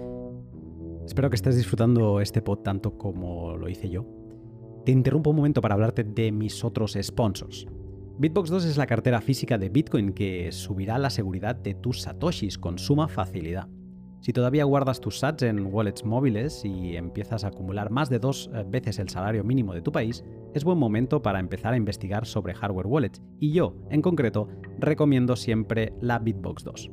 [1.06, 4.06] Espero que estés disfrutando este pod tanto como lo hice yo.
[4.86, 7.66] Te interrumpo un momento para hablarte de mis otros sponsors.
[8.18, 12.58] Bitbox 2 es la cartera física de Bitcoin que subirá la seguridad de tus satoshis
[12.58, 13.68] con suma facilidad.
[14.22, 18.50] Si todavía guardas tus sats en wallets móviles y empiezas a acumular más de dos
[18.54, 20.24] eh, veces el salario mínimo de tu país,
[20.54, 24.48] es buen momento para empezar a investigar sobre hardware wallets y yo, en concreto,
[24.80, 26.92] recomiendo siempre la Bitbox 2.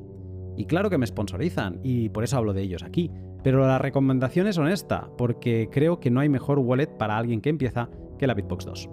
[0.56, 3.10] Y claro que me sponsorizan y por eso hablo de ellos aquí,
[3.42, 7.50] pero la recomendación es honesta, porque creo que no hay mejor wallet para alguien que
[7.50, 8.90] empieza que la Bitbox 2.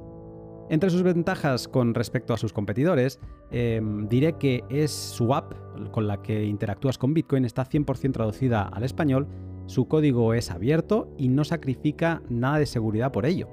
[0.70, 5.54] Entre sus ventajas con respecto a sus competidores, em, diré que es su app
[5.92, 9.28] con la que interactúas con Bitcoin está 100% traducida al español,
[9.66, 13.48] su código es abierto y no sacrifica nada de seguridad por ello.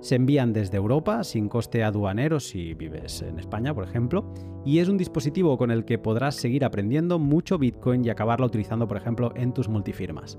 [0.00, 4.32] Se envían desde Europa sin coste aduanero si vives en España, por ejemplo,
[4.64, 8.86] y es un dispositivo con el que podrás seguir aprendiendo mucho Bitcoin y acabarlo utilizando,
[8.86, 10.38] por ejemplo, en tus multifirmas.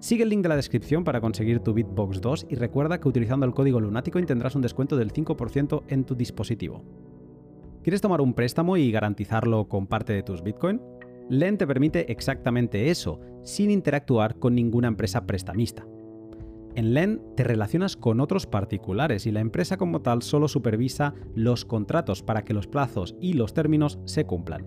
[0.00, 3.44] Sigue el link de la descripción para conseguir tu Bitbox 2 y recuerda que utilizando
[3.44, 6.84] el código Lunático tendrás un descuento del 5% en tu dispositivo.
[7.82, 10.80] ¿Quieres tomar un préstamo y garantizarlo con parte de tus Bitcoin?
[11.28, 15.84] LEN te permite exactamente eso, sin interactuar con ninguna empresa prestamista.
[16.76, 21.64] En LEN te relacionas con otros particulares y la empresa como tal solo supervisa los
[21.64, 24.64] contratos para que los plazos y los términos se cumplan.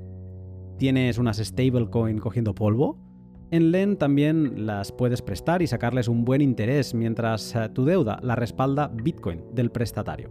[0.77, 3.10] ¿Tienes unas stablecoin cogiendo polvo?
[3.51, 8.17] En LEN también las puedes prestar y sacarles un buen interés mientras eh, tu deuda
[8.23, 10.29] la respalda Bitcoin del prestatario.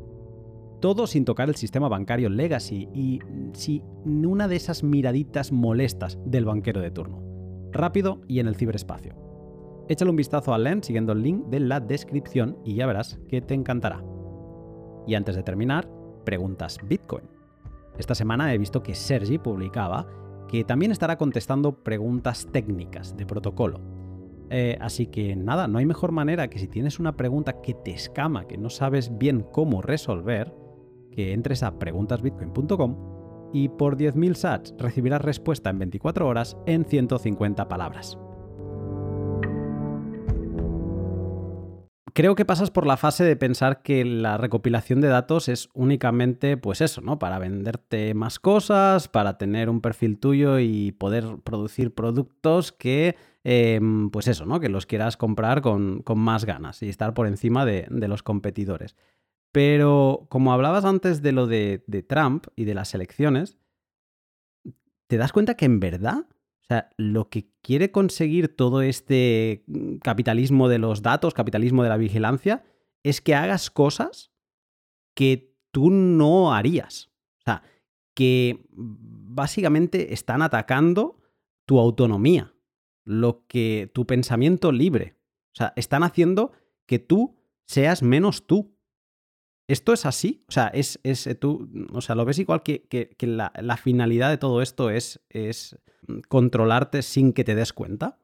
[0.80, 3.18] Todo sin tocar el sistema bancario legacy y
[3.52, 3.82] sin
[4.24, 7.22] una de esas miraditas molestas del banquero de turno.
[7.72, 9.14] Rápido y en el ciberespacio.
[9.90, 13.42] Échale un vistazo a LEN siguiendo el link de la descripción y ya verás que
[13.42, 14.02] te encantará.
[15.06, 15.86] Y antes de terminar,
[16.24, 17.24] preguntas Bitcoin.
[17.98, 20.06] Esta semana he visto que Sergi publicaba
[20.50, 23.80] que también estará contestando preguntas técnicas de protocolo.
[24.50, 27.92] Eh, así que nada, no hay mejor manera que si tienes una pregunta que te
[27.92, 30.52] escama, que no sabes bien cómo resolver,
[31.12, 37.68] que entres a preguntasbitcoin.com y por 10.000 sats recibirás respuesta en 24 horas en 150
[37.68, 38.18] palabras.
[42.14, 46.56] Creo que pasas por la fase de pensar que la recopilación de datos es únicamente,
[46.56, 47.18] pues eso, ¿no?
[47.18, 54.10] Para venderte más cosas, para tener un perfil tuyo y poder producir productos que, em,
[54.10, 54.60] pues eso, ¿no?
[54.60, 58.96] Que los quieras comprar con, más ganas y estar por encima de, los competidores.
[59.52, 63.58] Pero como hablabas antes de lo de Trump y de las elecciones,
[65.06, 66.26] ¿te das cuenta que en verdad
[66.70, 71.96] sea, lo que quiere conseguir todo este mm, capitalismo de los datos, capitalismo de la
[71.96, 72.64] vigilancia,
[73.02, 74.32] es que hagas cosas
[75.14, 77.10] que tú no harías.
[77.40, 77.62] O sea,
[78.14, 81.20] que básicamente están atacando
[81.66, 82.54] tu autonomía,
[83.04, 85.16] lo que tu pensamiento libre.
[85.52, 86.52] O sea, están haciendo
[86.86, 88.76] que tú seas menos tú.
[89.68, 90.44] ¿Esto es así?
[90.48, 94.38] O sea, es, es eh, tú, o sea, ¿lo ves igual que, la, finalidad de
[94.38, 95.78] todo esto es, es
[96.28, 98.18] controlarte sin que te des cuenta?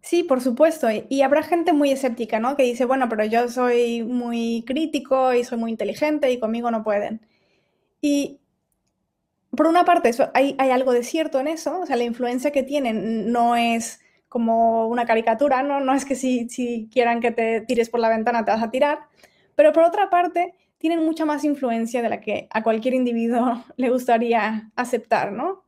[0.00, 0.88] Sí, por supuesto.
[1.08, 2.56] Y habrá gente muy escéptica, ¿no?
[2.56, 6.84] Que dice, bueno, pero yo soy muy crítico y soy muy inteligente y conmigo no
[6.84, 7.26] pueden.
[8.00, 8.40] Y
[9.50, 12.62] por una parte, hay, hay, algo de cierto en eso, o sea, la influencia que
[12.62, 15.80] tienen no es como una caricatura, ¿no?
[15.80, 18.70] No es que si, si quieran que te tires por la ventana te vas a
[18.70, 19.00] tirar,
[19.56, 23.90] pero por otra parte, tienen mucha más influencia de la que a cualquier individuo le
[23.90, 25.64] gustaría aceptar, ¿no?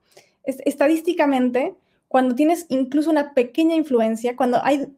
[0.49, 1.75] Estadísticamente,
[2.09, 4.89] cuando tienes incluso una pequeña influencia, cuando hay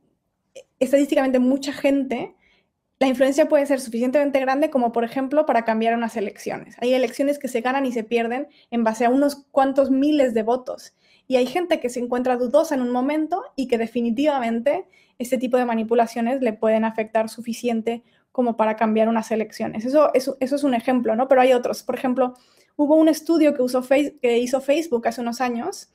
[0.79, 2.35] estadísticamente mucha gente,
[3.01, 6.77] la influencia puede ser suficientemente grande como, por ejemplo, para cambiar unas elecciones.
[6.81, 10.43] Hay elecciones que se ganan y se pierden en base a unos cuantos miles de
[10.43, 10.95] votos.
[11.27, 14.87] Y hay gente que se encuentra dudosa en un momento y que definitivamente
[15.19, 18.03] este tipo de manipulaciones le pueden afectar suficiente
[18.33, 19.85] como para cambiar unas elecciones.
[19.85, 21.29] Eso, eso, es un ejemplo, ¿no?
[21.29, 21.83] Pero hay otros.
[21.83, 22.35] Por ejemplo,
[22.77, 25.91] hubo un estudio que, usó que hizo Facebook hace unos años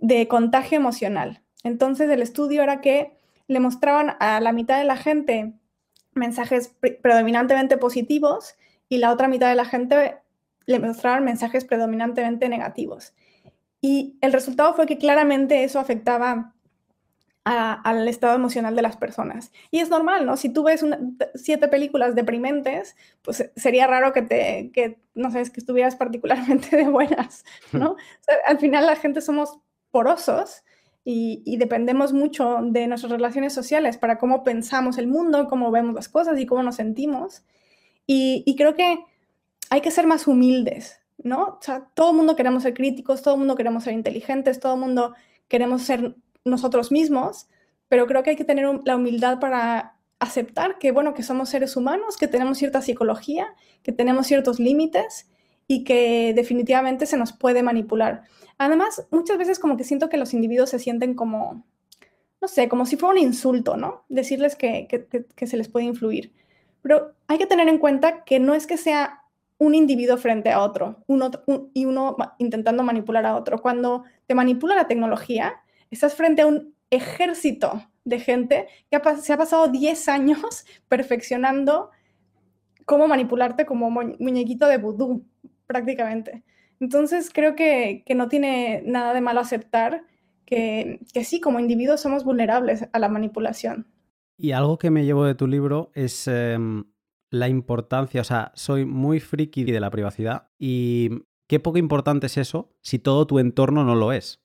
[0.00, 1.42] de contagio emocional.
[1.64, 3.16] Entonces, el estudio era que
[3.46, 5.54] le mostraban a la mitad de la gente
[6.14, 8.54] mensajes predominantemente positivos
[8.88, 10.18] y la otra mitad de la gente
[10.66, 13.14] le mostraban mensajes predominantemente negativos.
[13.80, 16.54] Y el resultado fue que claramente eso afectaba
[17.48, 19.52] al estado emocional de las personas.
[19.70, 20.36] Y es normal, ¿no?
[20.36, 20.84] Si tú ves
[21.34, 26.88] siete películas deprimentes, pues sería raro que te, que, no sé, que estuvieras particularmente de
[26.88, 27.96] buenas, ¿no?
[28.46, 29.58] al final la gente somos
[29.90, 30.62] porosos
[31.04, 36.08] y, dependemos mucho de nuestras relaciones sociales para cómo pensamos el mundo, cómo vemos las
[36.08, 37.44] cosas y cómo nos sentimos.
[38.06, 38.98] Y, creo que
[39.70, 41.44] hay que ser más humildes, ¿no?
[41.44, 44.74] O sea, todo el mundo queremos ser críticos, todo el mundo queremos ser inteligentes, todo
[44.74, 45.14] el mundo
[45.48, 46.14] queremos ser
[46.48, 47.48] nosotros mismos,
[47.88, 51.76] pero creo que hay que tener la humildad para aceptar que, bueno, que somos seres
[51.76, 55.30] humanos, que tenemos cierta psicología, que tenemos ciertos límites
[55.66, 58.22] y que definitivamente se nos puede manipular.
[58.56, 61.64] Además, muchas veces como que siento que los individuos se sienten como,
[62.40, 64.04] no sé, como si fuera un insulto, ¿no?
[64.08, 64.88] Decirles que,
[65.36, 66.32] se les puede influir.
[66.82, 69.22] Pero hay que tener en cuenta que no es que sea
[69.58, 71.04] un individuo frente a otro,
[71.74, 73.60] y uno intentando manipular a otro.
[73.60, 75.60] Cuando te manipula la tecnología,
[75.90, 81.90] estás frente a un ejército de gente que se ha pasado 10 años perfeccionando
[82.84, 85.26] cómo manipularte como muñequito de vudú,
[85.66, 86.42] prácticamente.
[86.80, 90.04] Entonces creo que, no tiene nada de malo aceptar
[90.46, 93.86] que, sí, como individuos somos vulnerables a la manipulación.
[94.38, 96.84] Y algo que me llevo de tu libro es em,
[97.30, 101.10] la importancia, o sea, soy muy friki de la privacidad y
[101.46, 104.40] qué poco importante es eso si todo tu entorno no lo es.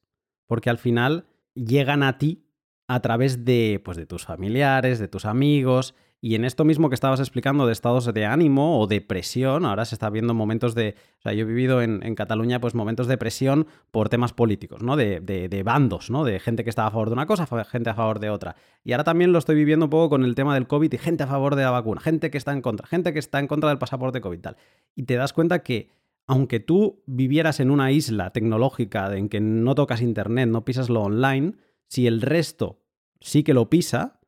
[0.47, 1.25] Porque al final
[1.55, 2.45] llegan a ti
[2.87, 6.95] a través de, pues, de tus familiares, de tus amigos, y en esto mismo que
[6.95, 10.95] estabas explicando de estados de ánimo o de presión, ahora se está viendo momentos de.
[11.19, 14.95] O sea, yo he vivido en, Cataluña, pues momentos de presión por temas políticos, ¿no?
[14.95, 16.23] De, de, bandos, ¿no?
[16.23, 18.55] De gente que estaba a favor de una cosa, gente a favor de otra.
[18.85, 21.23] Y ahora también lo estoy viviendo un poco con el tema del COVID y gente
[21.23, 23.67] a favor de la vacuna, gente que está en contra, gente que está en contra
[23.67, 24.55] del pasaporte COVID tal.
[24.95, 25.89] Y te das cuenta que.
[26.25, 31.01] Aunque tú vivieras en una isla tecnológica en que no tocas internet, no pisas lo
[31.01, 31.55] online,
[31.87, 32.81] si el resto
[33.19, 34.19] sí que lo pisa,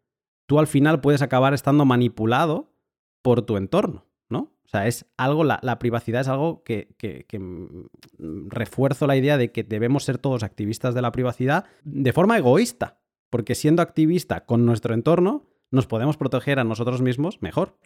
[0.45, 2.73] tú al final puedes acabar estando manipulado
[3.21, 4.53] por tu entorno, ¿no?
[4.65, 9.51] O sea, es algo, la, privacidad es algo que, que, mm, refuerzo la idea de
[9.51, 14.65] que debemos ser todos activistas de la privacidad de forma egoísta, porque siendo activista con
[14.65, 17.77] nuestro entorno, nos podemos proteger a nosotros mismos mejor.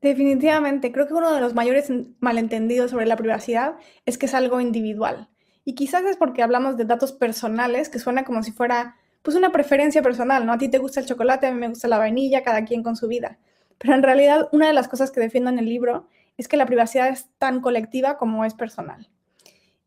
[0.00, 1.90] Definitivamente, creo que uno de los mayores
[2.20, 5.28] malentendidos sobre la privacidad es que es algo individual.
[5.64, 9.50] Y quizás es porque hablamos de datos personales, que suena como si fuera pues una
[9.50, 10.52] preferencia personal, ¿no?
[10.52, 12.94] A ti te gusta el chocolate, a mí me gusta la vainilla, cada quien con
[12.94, 13.38] su vida.
[13.78, 16.66] Pero en realidad una de las cosas que defiendo en el libro es que la
[16.66, 19.08] privacidad es tan colectiva como es personal.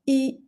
[0.05, 0.43] Y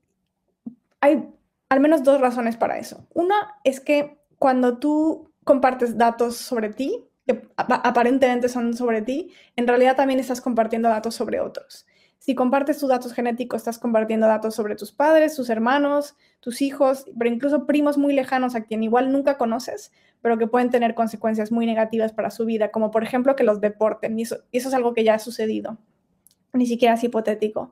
[0.99, 1.29] hay
[1.69, 3.07] al menos dos razones para eso.
[3.13, 9.67] Una es que cuando tú compartes datos sobre ti, que aparentemente son sobre ti, en
[9.67, 11.85] realidad también estás compartiendo datos sobre otros.
[12.17, 17.05] Si compartes tus datos genéticos, estás compartiendo datos sobre tus padres, tus hermanos, tus hijos,
[17.17, 19.91] pero incluso primos muy lejanos a quien igual nunca conoces,
[20.21, 23.59] pero que pueden tener consecuencias muy negativas para su vida, como por ejemplo que los
[23.59, 25.79] deporten, y eso, eso es algo que ya ha sucedido,
[26.53, 27.71] ni siquiera es hipotético.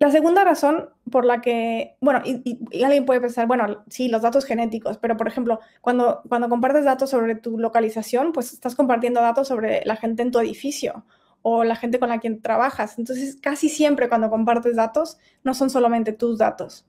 [0.00, 4.46] La segunda razón por la que, bueno, y, alguien puede pensar, bueno, sí, los datos
[4.46, 9.48] genéticos, pero por ejemplo, cuando, cuando compartes datos sobre tu localización, pues estás compartiendo datos
[9.48, 11.04] sobre la gente en tu edificio
[11.42, 12.98] o la gente con la que trabajas.
[12.98, 16.86] Entonces, casi siempre cuando compartes datos, no son solamente tus datos.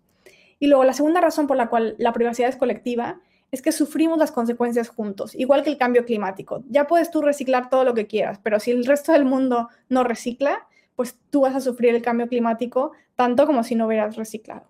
[0.58, 3.20] Y luego, la segunda razón por la cual la privacidad es colectiva
[3.52, 6.64] es que sufrimos las consecuencias juntos, igual que el cambio climático.
[6.70, 10.06] Ya puedes tú reciclar todo lo que quieras, pero si el resto del mundo no
[10.06, 10.66] recicla,
[11.02, 14.68] pues tú vas a sufrir el cambio climático tanto como si no hubieras reciclado.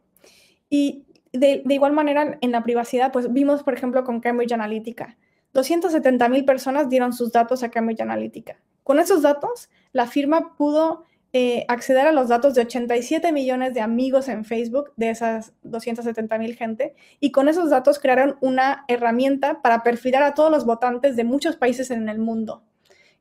[0.69, 1.03] Y
[1.33, 5.17] de, igual manera, en la privacidad, pues vimos, por ejemplo, con Cambridge Analytica.
[5.51, 8.61] 270 mil personas dieron sus datos a Cambridge Analytica.
[8.83, 11.03] Con esos datos, la firma pudo
[11.33, 16.37] eh, acceder a los datos de 87 millones de amigos en Facebook, de esas 270
[16.37, 21.17] mil gente, y con esos datos crearon una herramienta para perfilar a todos los votantes
[21.17, 22.63] de muchos países en el mundo.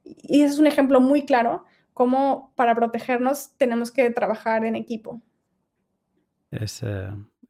[0.05, 1.65] Y es un ejemplo muy claro
[2.01, 5.21] cómo para protegernos tenemos que trabajar en equipo.
[6.51, 6.65] Eh,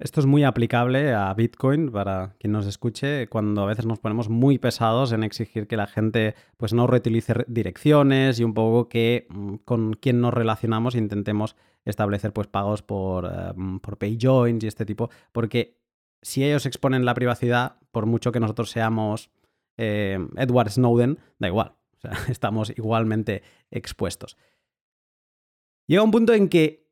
[0.01, 4.29] esto es muy aplicable a Bitcoin para quien nos escuche cuando a veces nos ponemos
[4.29, 9.29] muy pesados en exigir que la gente pues no reutilice direcciones y un poco que
[9.31, 14.67] mm, con quien nos relacionamos intentemos establecer pues pagos por, eh, por pay joins y
[14.67, 15.79] este tipo, porque
[16.23, 19.31] si ellos exponen la privacidad, por mucho que nosotros seamos
[19.77, 24.37] eh, Edward Snowden, da igual, o sea, estamos igualmente expuestos.
[25.87, 26.89] Llega un punto en que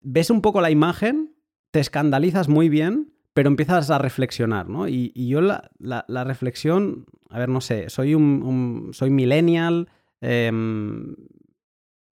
[0.00, 1.32] ves un poco la imagen
[1.72, 4.86] te escandalizas muy bien, pero empiezas a reflexionar, ¿no?
[4.88, 9.88] Y, yo la, reflexión, a ver, no sé, soy un, soy millennial,
[10.20, 11.16] em,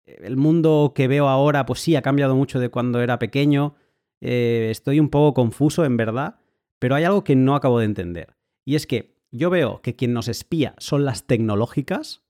[0.05, 3.75] el mundo que veo ahora, pues sí, ha cambiado mucho de cuando era pequeño,
[4.21, 6.39] eh, estoy un poco confuso, en verdad,
[6.79, 8.35] pero hay algo que no acabo de entender.
[8.63, 12.23] Y es que yo veo que quien nos espía son las tecnológicas,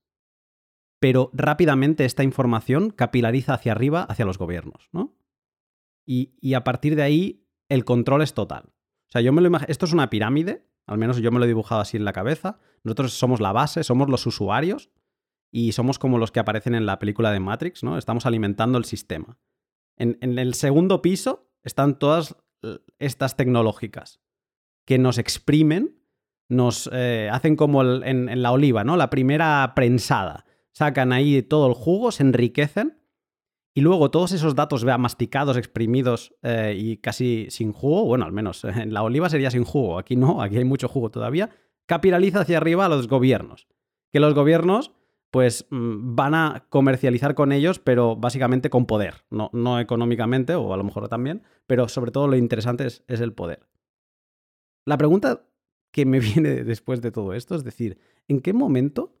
[1.00, 5.18] pero rápidamente esta información capilariza hacia arriba, hacia los gobiernos, ¿no?
[6.08, 8.72] y, a partir de ahí el control es total.
[9.08, 11.44] O sea, yo me lo imagino, esto es una pirámide, al menos yo me lo
[11.44, 12.58] he dibujado así en la cabeza.
[12.82, 14.90] Nosotros somos la base, somos los usuarios
[15.50, 17.98] y somos como los que aparecen en la película de Matrix, ¿no?
[17.98, 19.38] Estamos alimentando el sistema.
[19.96, 22.36] En, el segundo piso están todas
[22.98, 24.20] estas tecnológicas
[24.86, 25.97] que nos exprimen,
[26.48, 28.96] nos eh, hacen como en, la oliva, ¿no?
[28.96, 30.44] La primera prensada.
[30.72, 32.98] Sacan ahí todo el jugo, se enriquecen
[33.74, 38.32] y luego todos esos datos vean masticados, exprimidos eh, y casi sin jugo, bueno, al
[38.32, 41.50] menos en la oliva sería sin jugo, aquí no, aquí hay mucho jugo todavía,
[41.86, 43.68] capitaliza hacia arriba a los gobiernos.
[44.10, 44.92] Que los gobiernos
[45.30, 50.72] pues mm, van a comercializar con ellos, pero básicamente con poder, no, no económicamente, o
[50.72, 53.66] a lo mejor también, pero sobre todo lo interesante es, el poder.
[54.84, 55.42] La pregunta
[55.90, 59.18] que me viene después de todo esto es decir, ¿en qué momento,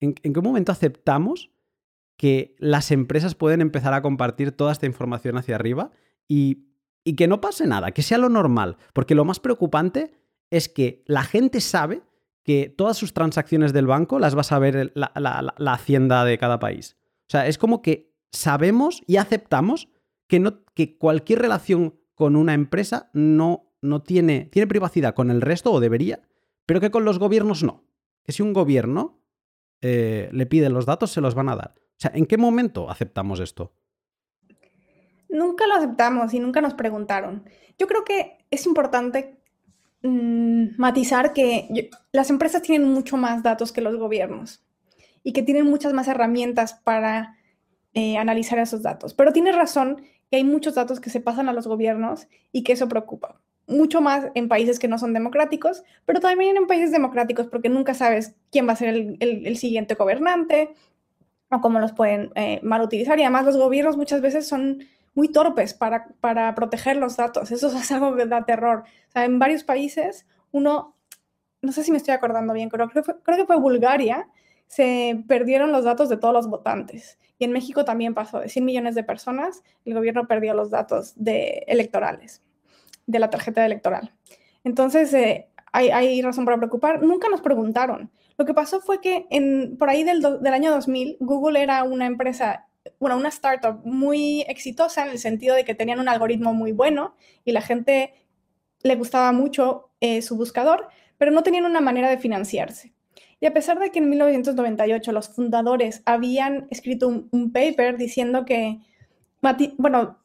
[0.00, 1.50] en qué momento aceptamos
[2.18, 5.90] que las empresas pueden empezar a compartir toda esta información hacia arriba
[6.26, 6.66] y,
[7.16, 8.76] que no pase nada, que sea lo normal.
[8.92, 10.12] Porque lo más preocupante
[10.50, 12.02] es que la gente sabe
[12.42, 16.58] que todas sus transacciones del banco las va a saber la, la, hacienda de cada
[16.58, 16.98] país.
[17.28, 19.88] O sea, es como que sabemos y aceptamos
[20.26, 25.40] que, no, que cualquier relación con una empresa no, no tiene, tiene privacidad con el
[25.40, 26.20] resto o debería,
[26.66, 27.84] pero que con los gobiernos no.
[28.24, 29.20] Que si un gobierno
[29.80, 31.74] eh, le pide los datos, se los van a dar.
[31.76, 33.72] O sea, ¿en qué momento aceptamos esto?
[35.28, 37.44] Nunca lo aceptamos y nunca nos preguntaron.
[37.78, 39.40] Yo creo que es importante
[40.02, 44.64] mm, matizar que las empresas tienen mucho más datos que los gobiernos
[45.22, 47.36] y que tienen muchas más herramientas para
[47.94, 49.14] eh, analizar esos datos.
[49.14, 52.72] Pero tienes razón que hay muchos datos que se pasan a los gobiernos y que
[52.72, 53.40] eso preocupa.
[53.68, 57.94] Mucho más en países que no son democráticos, pero también en países democráticos porque nunca
[57.94, 60.74] sabes quién va a ser el siguiente gobernante,
[61.50, 63.18] o cómo los pueden eh, mal utilizar.
[63.18, 67.50] Y además los gobiernos muchas veces son muy torpes para, para proteger los datos.
[67.50, 68.84] Eso es algo que da terror.
[69.14, 70.96] O en varios países, uno,
[71.62, 74.28] no sé si me estoy acordando bien, creo que fue Bulgaria,
[74.66, 77.18] se perdieron los datos de todos los votantes.
[77.38, 81.14] Y en México también pasó, de 100 millones de personas, el gobierno perdió los datos
[81.16, 82.42] de electorales,
[83.08, 84.12] de la tarjeta electoral.
[84.62, 87.02] Entonces, eh, hay, razón para preocupar.
[87.02, 88.10] Nunca nos preguntaron.
[88.36, 92.06] Lo que pasó fue que en, por ahí del, del año 2000, Google era una
[92.06, 92.66] empresa,
[93.00, 97.16] bueno, una startup muy exitosa en el sentido de que tenían un algoritmo muy bueno
[97.44, 98.14] y la gente
[98.82, 102.92] le gustaba mucho eh, su buscador, pero no tenían una manera de financiarse.
[103.40, 108.80] Y a pesar de que en 1998 los fundadores habían escrito un, paper diciendo que,
[109.76, 110.18] bueno,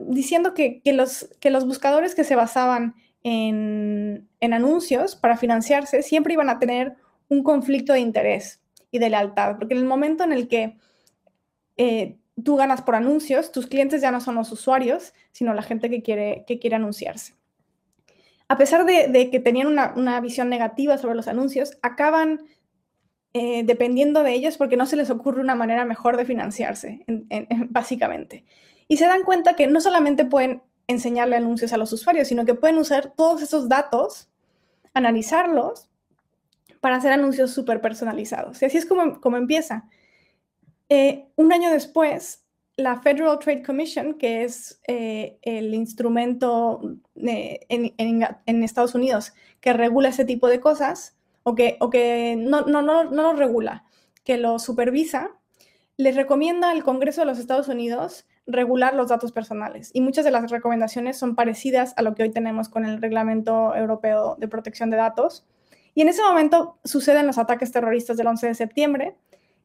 [0.00, 6.02] diciendo que, que, los, que los buscadores que se basaban en, en anuncios para financiarse
[6.02, 6.96] siempre iban a tener
[7.28, 8.60] un conflicto de interés
[8.90, 10.76] y de lealtad, porque en el momento en el que
[11.76, 15.88] eh, tú ganas por anuncios, tus clientes ya no son los usuarios, sino la gente
[15.88, 17.34] que quiere, que quiere anunciarse.
[18.48, 22.42] A pesar de, que tenían una, visión negativa sobre los anuncios, acaban
[23.32, 27.04] eh, dependiendo de ellos porque no se les ocurre una manera mejor de financiarse,
[27.68, 28.44] básicamente.
[28.90, 32.54] Y se dan cuenta que no solamente pueden enseñarle anuncios a los usuarios, sino que
[32.54, 34.28] pueden usar todos esos datos
[34.94, 35.86] analizarlos
[36.80, 38.60] para hacer anuncios súper personalizados.
[38.60, 39.88] Y así es como, como empieza.
[40.88, 46.80] Eh, un año después, la Federal Trade Commission, que es eh, el instrumento
[47.14, 52.62] eh, en, Estados Unidos que regula ese tipo de cosas, o que, o que no,
[52.62, 53.84] no, no, no lo regula,
[54.24, 55.30] que lo supervisa,
[55.96, 59.90] les recomienda al Congreso de los Estados Unidos regular los datos personales.
[59.92, 63.74] Y muchas de las recomendaciones son parecidas a lo que hoy tenemos con el Reglamento
[63.74, 65.46] Europeo de Protección de Datos.
[65.94, 69.16] Y en ese momento suceden los ataques terroristas del 11 de septiembre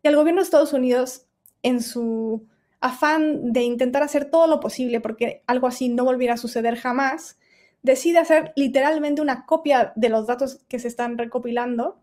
[0.04, 1.26] y el gobierno de Estados Unidos,
[1.64, 2.48] en su
[2.80, 7.40] afán de intentar hacer todo lo posible porque algo así no volviera a suceder jamás,
[7.82, 12.00] decide hacer literalmente una copia de los datos que se están recopilando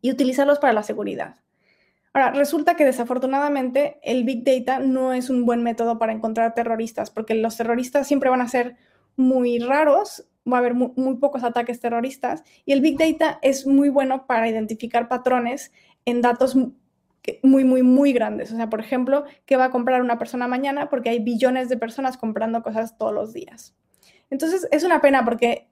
[0.00, 1.36] y utilizarlos para la seguridad.
[2.14, 7.10] Ahora, resulta que desafortunadamente el Big Data no es un buen método para encontrar terroristas,
[7.10, 8.76] porque los terroristas siempre van a ser
[9.16, 13.88] muy raros, va a haber muy, pocos ataques terroristas, y el Big Data es muy
[13.88, 15.72] bueno para identificar patrones
[16.04, 16.56] en datos
[17.42, 18.52] muy, muy, muy grandes.
[18.52, 20.88] O sea, por ejemplo, ¿qué va a comprar una persona mañana?
[20.90, 23.74] Porque hay billones de personas comprando cosas todos los días.
[24.30, 25.68] Entonces, es una pena porque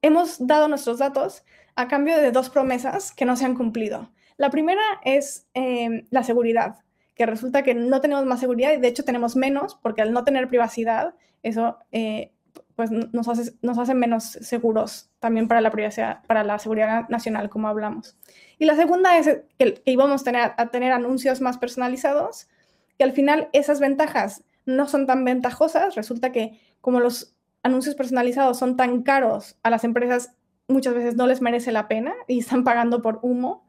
[0.00, 1.44] hemos dado nuestros datos
[1.76, 4.10] a cambio de dos promesas que no se han cumplido.
[4.36, 6.76] La primera es em, la seguridad,
[7.14, 10.24] que resulta que no tenemos más seguridad y de hecho tenemos menos, porque al no
[10.24, 12.32] tener privacidad, eso eh,
[12.74, 17.50] pues nos hace, nos hace menos seguros también para la privacidad, para la seguridad nacional,
[17.50, 18.16] como hablamos.
[18.58, 19.26] Y la segunda es
[19.58, 22.48] que, que íbamos a tener, a tener anuncios más personalizados,
[22.98, 25.94] que al final esas ventajas no son tan ventajosas.
[25.94, 30.34] Resulta que como los anuncios personalizados son tan caros a las empresas,
[30.68, 33.64] muchas veces no les merece la pena y están pagando por humo.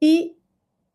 [0.00, 0.38] Y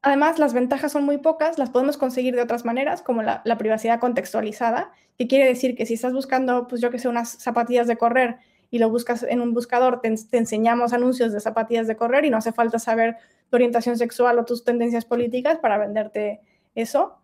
[0.01, 3.99] además las ventajas son muy pocas, las podemos conseguir de otras maneras, como la, privacidad
[3.99, 7.97] contextualizada, que quiere decir que si estás buscando, pues yo que sé, unas zapatillas de
[7.97, 8.37] correr
[8.69, 12.29] y lo buscas en un buscador, te, te, enseñamos anuncios de zapatillas de correr y
[12.29, 13.17] no hace falta saber
[13.49, 16.41] tu orientación sexual o tus tendencias políticas para venderte
[16.75, 17.17] eso.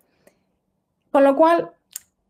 [1.12, 1.72] Con lo cual,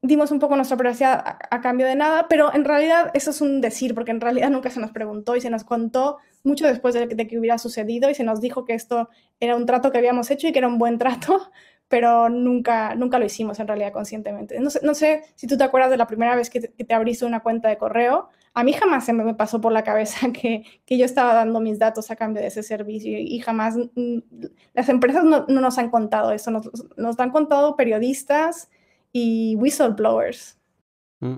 [0.01, 3.59] dimos un poco nuestra privacidad a, cambio de nada, pero en realidad eso es un
[3.61, 7.27] decir, porque en realidad nunca se nos preguntó y se nos contó mucho después de,
[7.27, 10.47] que hubiera sucedido y se nos dijo que esto era un trato que habíamos hecho
[10.47, 11.51] y que era un buen trato,
[11.89, 14.59] pero nunca, nunca lo hicimos en realidad conscientemente.
[14.59, 17.25] No sé, no sé si tú te acuerdas de la primera vez que te, abriste
[17.25, 18.29] una cuenta de correo.
[18.53, 21.77] A mí jamás se me pasó por la cabeza que, que, yo estaba dando mis
[21.77, 24.19] datos a cambio de ese servicio y jamás mm,
[24.73, 28.69] las empresas no, no nos han contado eso, nos, nos han contado periodistas,
[29.12, 30.60] y whistleblowers.
[31.20, 31.38] Mm.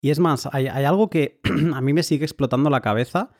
[0.00, 1.40] Y es más, hay, algo que
[1.74, 3.30] a mí me sigue explotando la cabeza,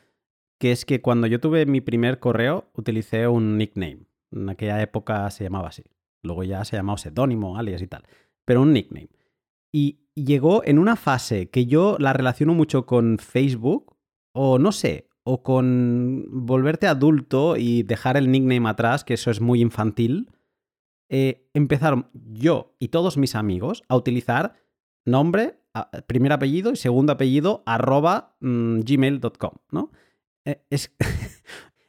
[0.59, 4.05] que es que cuando yo tuve mi primer correo utilicé un nickname.
[4.31, 5.83] En aquella época se llamaba así.
[6.23, 8.03] Luego ya se llamaba seudónimo, alias y tal.
[8.45, 9.09] Pero un nickname.
[9.71, 13.97] Y llegó en una fase que yo la relaciono mucho con Facebook,
[14.31, 19.41] o no sé, o con volverte adulto y dejar el nickname atrás, que eso es
[19.41, 20.29] muy infantil.
[21.15, 24.55] Eh, empezaron yo y todos mis amigos a utilizar
[25.05, 25.59] nombre,
[26.07, 29.91] primer apellido y segundo apellido arroba mm, gmail.com, ¿no?
[30.43, 30.91] Eh, es,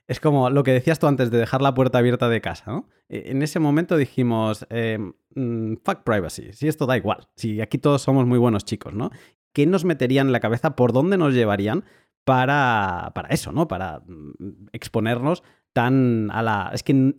[0.09, 2.91] es, como lo que decías tú antes de dejar la puerta abierta de casa, ¿no?
[3.09, 7.79] E, en ese momento dijimos, em, mm, fuck privacy, si esto da igual, si aquí
[7.79, 9.11] todos somos muy buenos chicos, ¿no?
[9.55, 10.77] ¿Qué nos meterían en la cabeza?
[10.77, 11.85] ¿Por dónde nos llevarían?
[12.25, 13.69] Para, para eso, ¿no?
[13.69, 16.71] Para mm, exponernos tan a la...
[16.75, 17.15] Es que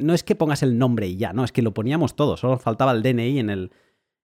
[0.00, 2.58] no es que pongas el nombre y ya, no, es que lo poníamos todo, solo
[2.58, 3.70] faltaba el DNI en el,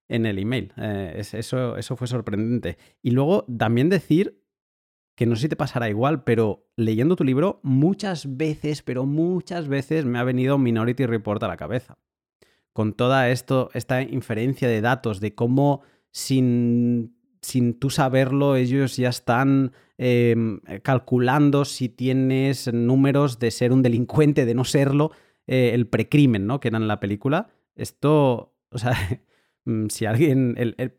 [0.09, 0.72] en el email.
[0.77, 2.79] Eh, eso, eso fue sorprendente.
[3.03, 4.43] Y luego también decir
[5.16, 9.66] que no sé si te pasará igual, pero leyendo tu libro, muchas veces, pero muchas
[9.66, 11.99] veces me ha venido Minority Report a la cabeza.
[12.74, 19.09] Con toda esto, esta inferencia de datos, de cómo sin, sin tú saberlo, ellos ya
[19.09, 25.12] están em, calculando si tienes números de ser un delincuente, de no serlo,
[25.47, 26.61] eh, el precrimen, ¿no?
[26.61, 27.49] Que era en la película.
[27.74, 28.92] Esto, o sea,
[29.64, 30.57] mm, si alguien...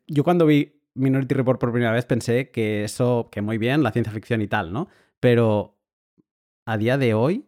[0.07, 3.91] yo cuando vi Minority Report por primera vez pensé que eso, que muy bien, la
[3.91, 4.87] ciencia ficción y tal, ¿no?
[5.19, 5.77] Pero
[6.65, 7.45] a día de hoy,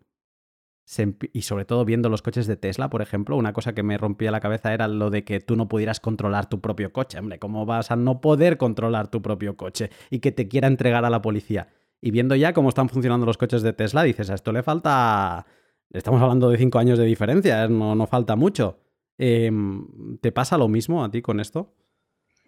[1.34, 4.32] y sobre todo viendo los coches de Tesla, por ejemplo, una cosa que me rompía
[4.32, 7.20] la cabeza era lo de que tú no pudieras controlar tu propio coche.
[7.20, 11.06] Hombre, ¿cómo vas a no poder controlar tu propio coche y que te quiera entregar
[11.06, 11.68] a la policía?
[12.02, 15.46] Y viendo ya cómo están funcionando los coches de Tesla, dices, a esto le falta
[15.92, 17.70] Estamos hablando de cinco años de diferencia, ¿eh?
[17.70, 18.80] no, falta mucho.
[19.18, 21.74] Em, ¿Te pasa lo mismo a ti con esto?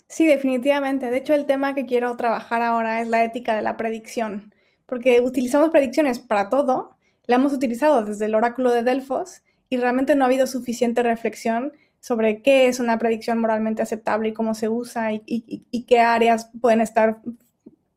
[0.08, 1.10] Sí, definitivamente.
[1.10, 4.54] De hecho, el tema que quiero trabajar ahora es la ética de la predicción,
[4.86, 10.16] porque utilizamos predicciones para todo, la hemos utilizado desde el oráculo de Delfos y realmente
[10.16, 11.72] no ha habido suficiente reflexión
[12.02, 16.82] sobre qué es una predicción moralmente aceptable y cómo se usa y, qué áreas pueden
[16.82, 17.22] estar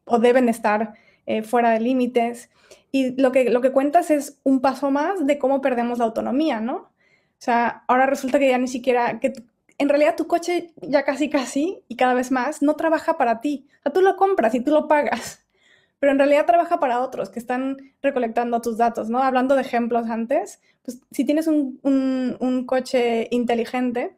[0.04, 0.94] o deben estar
[1.26, 2.48] eh, fuera de límites.
[2.94, 6.60] Y lo que, lo que cuentas es un paso más de cómo perdemos la autonomía,
[6.60, 6.76] ¿no?
[6.76, 6.92] O
[7.38, 9.32] sea, ahora resulta que ya ni siquiera, que
[9.78, 13.66] en realidad tu coche ya casi casi y cada vez más no trabaja para ti.
[13.80, 15.44] O sea, tú lo compras y tú lo pagas,
[15.98, 19.24] pero en realidad trabaja para otros que están recolectando tus datos, ¿no?
[19.24, 24.16] Hablando de ejemplos antes, pues si tienes un, un, coche inteligente,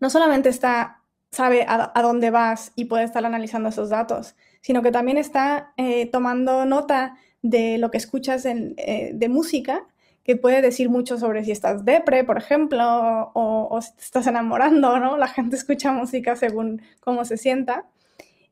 [0.00, 4.90] no solamente está, sabe a, dónde vas y puede estar analizando esos datos, sino que
[4.90, 9.86] también está eh, tomando nota de lo que escuchas en, eh, de música
[10.24, 14.98] que puede decir mucho sobre si estás depre, por ejemplo, o, si te estás enamorando,
[14.98, 15.16] ¿no?
[15.16, 17.86] La gente escucha música según cómo se sienta.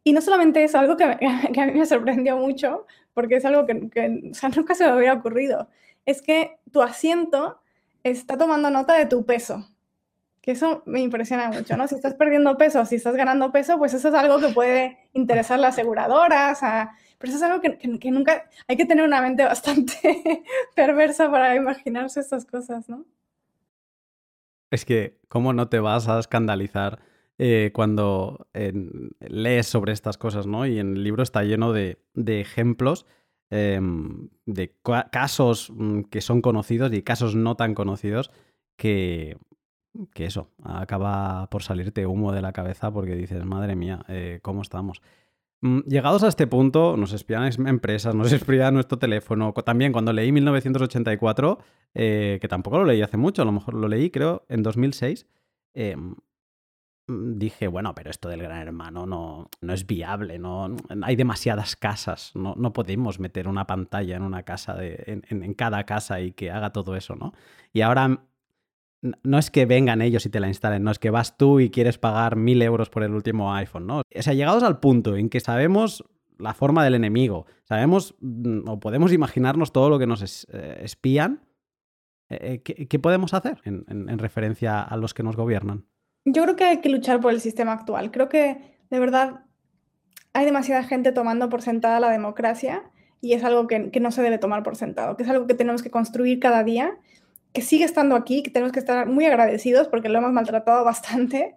[0.03, 1.19] Y no solamente es algo que,
[1.53, 4.85] que a mí me sorprendió mucho, porque es algo que, que o sea, nunca se
[4.85, 5.69] me había ocurrido,
[6.07, 7.61] es que tu asiento
[8.03, 9.69] está tomando nota de tu peso.
[10.41, 11.87] Que eso me impresiona mucho, ¿no?
[11.87, 15.59] Si estás perdiendo peso, si estás ganando peso, pues eso es algo que puede interesar
[15.59, 19.45] a las aseguradoras, a pero eso es algo que, nunca, hay que tener una mente
[19.45, 20.45] bastante
[20.75, 23.05] perversa para imaginarse estas cosas, ¿no?
[24.71, 27.01] Es que, ¿cómo no te vas a escandalizar
[27.39, 28.49] eh, cuando
[29.21, 30.67] lees sobre estas cosas, ¿no?
[30.67, 33.07] Y en el libro está lleno de, ejemplos
[33.51, 34.75] em, de
[35.11, 38.31] casos mm, que son conocidos y casos no tan conocidos
[38.77, 39.39] que,
[40.13, 44.63] que eso, acaba por salirte humo de la cabeza porque dices, madre mía, eh, ¿cómo
[44.63, 45.01] estamos?
[45.61, 49.53] Mm, llegados a este punto, nos espían empresas, nos espían nuestro teléfono.
[49.53, 51.59] También cuando leí 1984,
[51.95, 55.27] eh, que tampoco lo leí hace mucho, a lo mejor lo leí creo en 2006,
[55.75, 56.15] em,
[57.09, 61.75] mm, dije, bueno, pero esto del gran hermano no, no es viable, no, hay demasiadas
[61.77, 66.21] casas, no, no, podemos meter una pantalla en una casa, de, en, en, cada casa
[66.21, 67.33] y que haga todo eso, ¿no?
[67.73, 68.21] Y ahora
[69.01, 71.71] no es que vengan ellos y te la instalen, no es que vas tú y
[71.71, 73.99] quieres pagar mil euros por el último iPhone, ¿no?
[73.99, 76.05] O sea, llegados al punto en que sabemos
[76.39, 81.45] la forma del enemigo, sabemos mm, o podemos imaginarnos todo lo que nos eh, espían,
[82.29, 85.87] eh, eh, ¿qué, podemos hacer en, referencia a los que nos gobiernan?
[86.25, 88.11] Yo creo que hay que luchar por el sistema actual.
[88.11, 89.45] Creo que de verdad
[90.35, 92.91] hay demasiada gente tomando por sentada la democracia
[93.21, 95.55] y es algo que, que no se debe tomar por sentado, que es algo que
[95.55, 96.99] tenemos que construir cada día
[97.53, 101.57] que sigue estando aquí, que tenemos que estar muy agradecidos porque lo hemos maltratado bastante,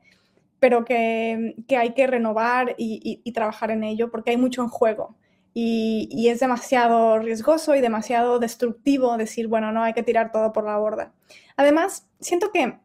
[0.59, 5.15] pero que, hay que renovar y, trabajar en ello porque hay mucho en juego.
[5.53, 10.65] Y, es demasiado riesgoso y demasiado destructivo decir, bueno, no hay que tirar todo por
[10.65, 11.13] la borda.
[11.57, 12.77] Además, siento que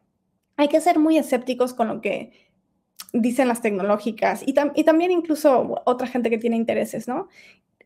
[0.57, 2.31] hay que ser muy escépticos con lo que
[3.13, 7.29] dicen las tecnológicas y, y también incluso otra gente que tiene intereses, ¿no?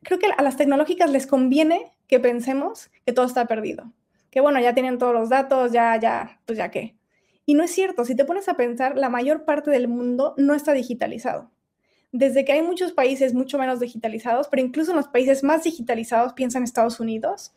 [0.03, 3.91] Creo que a las tecnológicas les conviene que pensemos que todo está perdido
[4.31, 6.95] que bueno, ya tienen todos los datos, ya, ya, pues ya qué.
[7.45, 10.53] Y no es cierto, si te pones a pensar, la mayor parte del mundo no
[10.53, 11.51] está digitalizado.
[12.13, 16.33] Desde que hay muchos países mucho menos digitalizados, pero incluso en los países más digitalizados,
[16.33, 17.53] piensa en Estados Unidos,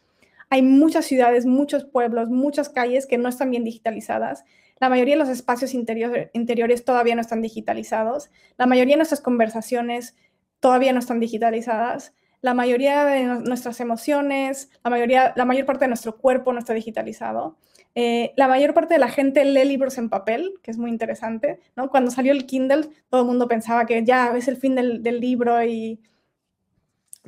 [0.51, 4.45] hay muchas ciudades, muchos pueblos, muchas calles que no están bien digitalizadas.
[4.79, 8.31] La mayoría de los espacios interiores todavía no están digitalizados.
[8.59, 10.16] La mayoría de nuestras conversaciones
[10.61, 12.14] todavía no están digitalizadas
[12.45, 16.74] la mayoría de nuestras emociones, la, mayoría, la mayor parte de nuestro cuerpo no está
[16.74, 17.57] digitalizado.
[17.95, 21.61] Eh, la mayor parte de la gente lee libros en papel, que es muy interesante.
[21.74, 21.88] ¿no?
[21.88, 25.64] Cuando salió el Kindle, todo el mundo pensaba que ya es el fin del, libro
[25.64, 26.03] y...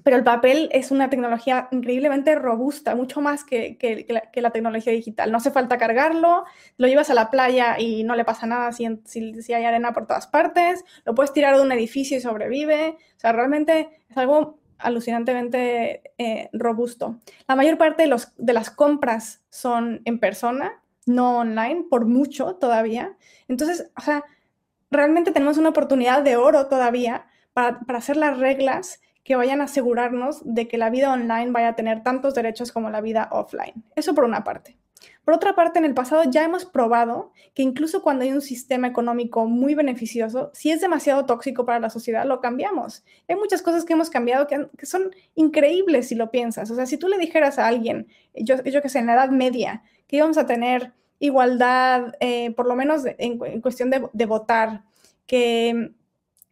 [0.03, 5.33] Pero el papel es una tecnología increíblemente robusta, mucho más que, que, la, tecnología digital.
[5.33, 6.45] No hace falta cargarlo,
[6.77, 9.95] lo llevas a la playa y no le pasa nada si, si, si hay arena
[9.95, 12.99] por todas partes, lo puedes tirar de un edificio y sobrevive.
[13.17, 17.21] O sea, realmente es algo alucinantemente eh, robusto.
[17.49, 22.57] La mayor parte de, los, de las compras son en persona, no online, por mucho
[22.57, 23.17] todavía.
[23.49, 24.25] Entonces, o sea,
[24.91, 29.65] realmente tenemos una oportunidad de oro todavía para, para hacer las reglas que vayan a
[29.65, 33.85] asegurarnos de que la vida online vaya a tener tantos derechos como la vida offline.
[33.97, 34.79] Eso por una parte.
[35.27, 38.87] Por otra parte, en el pasado ya hemos probado que incluso cuando hay un sistema
[38.87, 43.05] económico muy beneficioso, si es demasiado tóxico para la sociedad, lo cambiamos.
[43.27, 46.71] Hay muchas cosas que hemos cambiado que, son increíbles si lo piensas.
[46.71, 48.07] O sea, si tú le dijeras a alguien,
[48.37, 52.69] yo, yo que sé, en la Edad Media, que íbamos a tener igualdad, eh, por
[52.69, 54.85] lo menos en, cuestión de, de votar,
[55.27, 55.91] que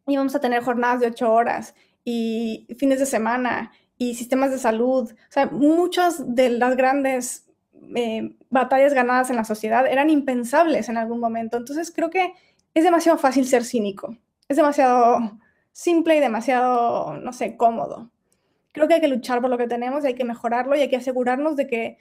[0.08, 5.12] íbamos a tener jornadas de ocho horas y fines de semana y sistemas de salud.
[5.12, 7.43] O sea, muchas de las grandes
[7.94, 11.56] eh, batallas ganadas en la sociedad eran impensables en algún momento.
[11.56, 12.32] Entonces creo que
[12.74, 14.16] es demasiado fácil ser cínico.
[14.48, 15.38] Es demasiado
[15.72, 18.10] simple y demasiado, no sé, cómodo.
[18.72, 20.96] Creo que hay que luchar por lo que tenemos hay que mejorarlo y hay que
[20.96, 21.98] asegurarnos de que,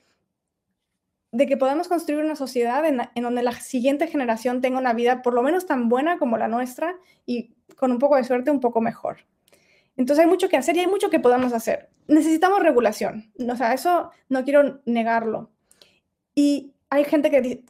[1.32, 5.22] de que podemos construir una sociedad en, en donde la siguiente generación tenga una vida
[5.22, 6.96] por lo menos tan buena como la nuestra
[7.26, 9.18] y con un poco de suerte un poco mejor.
[9.96, 11.90] Entonces hay mucho que hacer y hay mucho que podemos hacer.
[12.08, 15.53] Necesitamos regulación, o sea, eso no quiero negarlo.
[16.36, 17.64] Y hay gente que,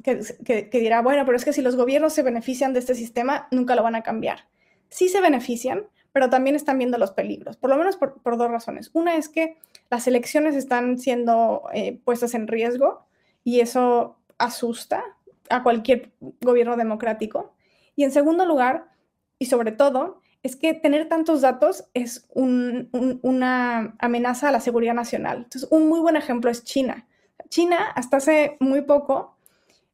[0.43, 3.75] que, dirá, bueno, pero es que si los gobiernos se benefician de este sistema, nunca
[3.75, 4.47] lo van a cambiar.
[4.89, 8.91] Sí se benefician, pero también están viendo los peligros, por lo menos por, dos razones.
[8.93, 9.57] Una es que
[9.89, 13.05] las elecciones están siendo eh, puestas en riesgo
[13.43, 15.03] y eso asusta
[15.49, 16.11] a cualquier
[16.41, 17.53] gobierno democrático.
[17.95, 18.87] Y en segundo lugar,
[19.39, 25.37] y sobre todo, es que tener tantos datos es una amenaza a la seguridad nacional.
[25.37, 27.07] Entonces, un muy buen ejemplo es China.
[27.53, 29.37] China, hasta hace muy poco,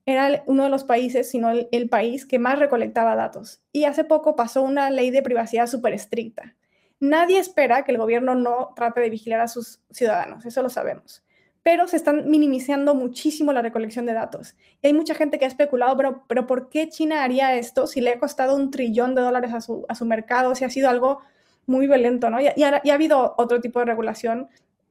[0.05, 3.61] era uno de los países, sino el, el país que más recolectaba datos.
[3.73, 6.55] Y hace poco pasó una ley de privacidad súper estricta.
[7.01, 11.21] Nadie espera que el gobierno no trate de vigilar a sus ciudadanos, eso lo sabemos
[11.61, 14.55] pero se están minimizando muchísimo la recolección de datos.
[14.81, 17.99] Y hay mucha gente que ha especulado, pero, pero ¿por qué China haría esto si
[18.01, 21.19] le ha costado un trillón de dólares a su, mercado, si ha sido algo
[21.65, 22.39] muy violento, ¿no?
[22.39, 24.47] Y, y, ha, habido otro tipo de regulación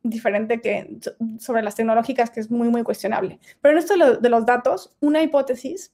[0.08, 0.98] diferente que,
[1.38, 3.38] sobre las tecnológicas que es muy, muy cuestionable.
[3.60, 5.92] Pero en esto de, los datos, una hipótesis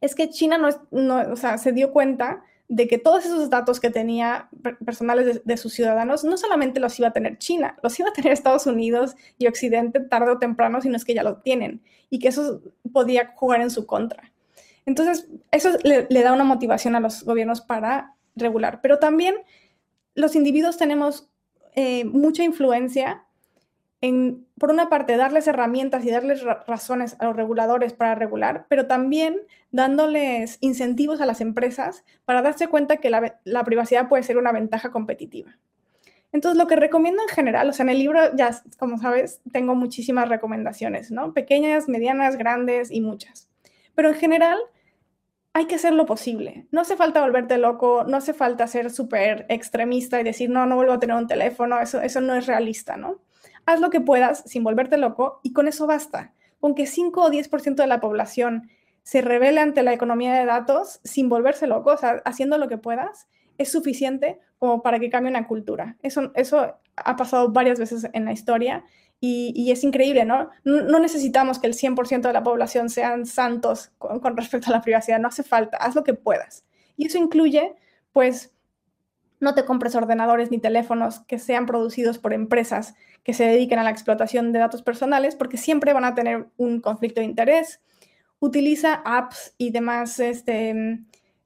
[0.00, 2.42] es que China no, no o sea, se dio cuenta
[2.74, 4.48] de que todos esos datos que tenía
[4.84, 8.32] personales de, sus ciudadanos no solamente los iba a tener China, los iba a tener
[8.32, 12.28] Estados Unidos y Occidente tarde o temprano, sino es que ya lo tienen y que
[12.28, 14.32] eso podía jugar en su contra.
[14.86, 19.34] Entonces, eso le, da una motivación a los gobiernos para regular, pero también
[20.14, 21.28] los individuos tenemos
[21.74, 23.24] eh, mucha influencia
[24.58, 29.38] por una parte, darles herramientas y darles razones a los reguladores para regular, pero también
[29.70, 34.90] dándoles incentivos a las empresas para darse cuenta que la, privacidad puede ser una ventaja
[34.90, 35.56] competitiva.
[36.32, 39.76] Entonces, lo que recomiendo en general, o sea, en el libro, ya como sabes, tengo
[39.76, 41.32] muchísimas recomendaciones, ¿no?
[41.32, 43.48] Pequeñas, medianas, grandes y muchas.
[43.94, 44.58] Pero en general,
[45.54, 46.66] hay que hacer lo posible.
[46.70, 50.76] No hace falta volverte loco, no hace falta ser súper extremista y decir, no, no
[50.76, 53.20] vuelvo a tener un teléfono, eso, eso no es realista, ¿no?
[53.66, 56.32] haz lo que puedas sin volverte loco y con eso basta.
[56.60, 58.70] Con que 5 o 10% de la población
[59.02, 62.78] se revele ante la economía de datos sin volverse loco, o sea, haciendo lo que
[62.78, 63.26] puedas,
[63.58, 65.96] es suficiente como para que cambie una cultura.
[66.02, 68.84] Eso, eso ha pasado varias veces en la historia
[69.24, 70.50] y, es increíble, ¿no?
[70.64, 70.98] ¿no?
[70.98, 75.28] necesitamos que el 100% de la población sean santos con, respecto a la privacidad, no
[75.28, 76.64] hace falta, haz lo que puedas.
[76.96, 77.72] Y eso incluye,
[78.12, 78.52] pues,
[79.38, 83.84] no te compres ordenadores ni teléfonos que sean producidos por empresas que se dediquen a
[83.84, 87.80] la explotación de datos personales porque siempre van a tener un conflicto de interés.
[88.40, 90.98] Utiliza apps y demás este,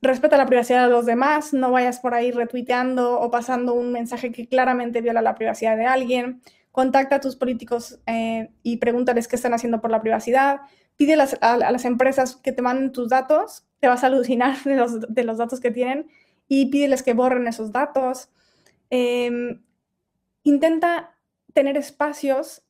[0.00, 4.30] Respeta la privacidad de los demás, no vayas por ahí retuiteando o pasando un mensaje
[4.30, 6.40] que claramente viola la privacidad de alguien.
[6.78, 10.60] Contacta a tus políticos eh, y pregúntales qué están haciendo por la privacidad.
[10.96, 15.38] Pide a, las empresas que te manden tus datos, te vas a alucinar de los,
[15.38, 16.08] datos que tienen
[16.46, 18.30] y pídeles que borren esos datos.
[18.90, 19.60] Em,
[20.44, 21.16] intenta
[21.52, 22.62] tener espacios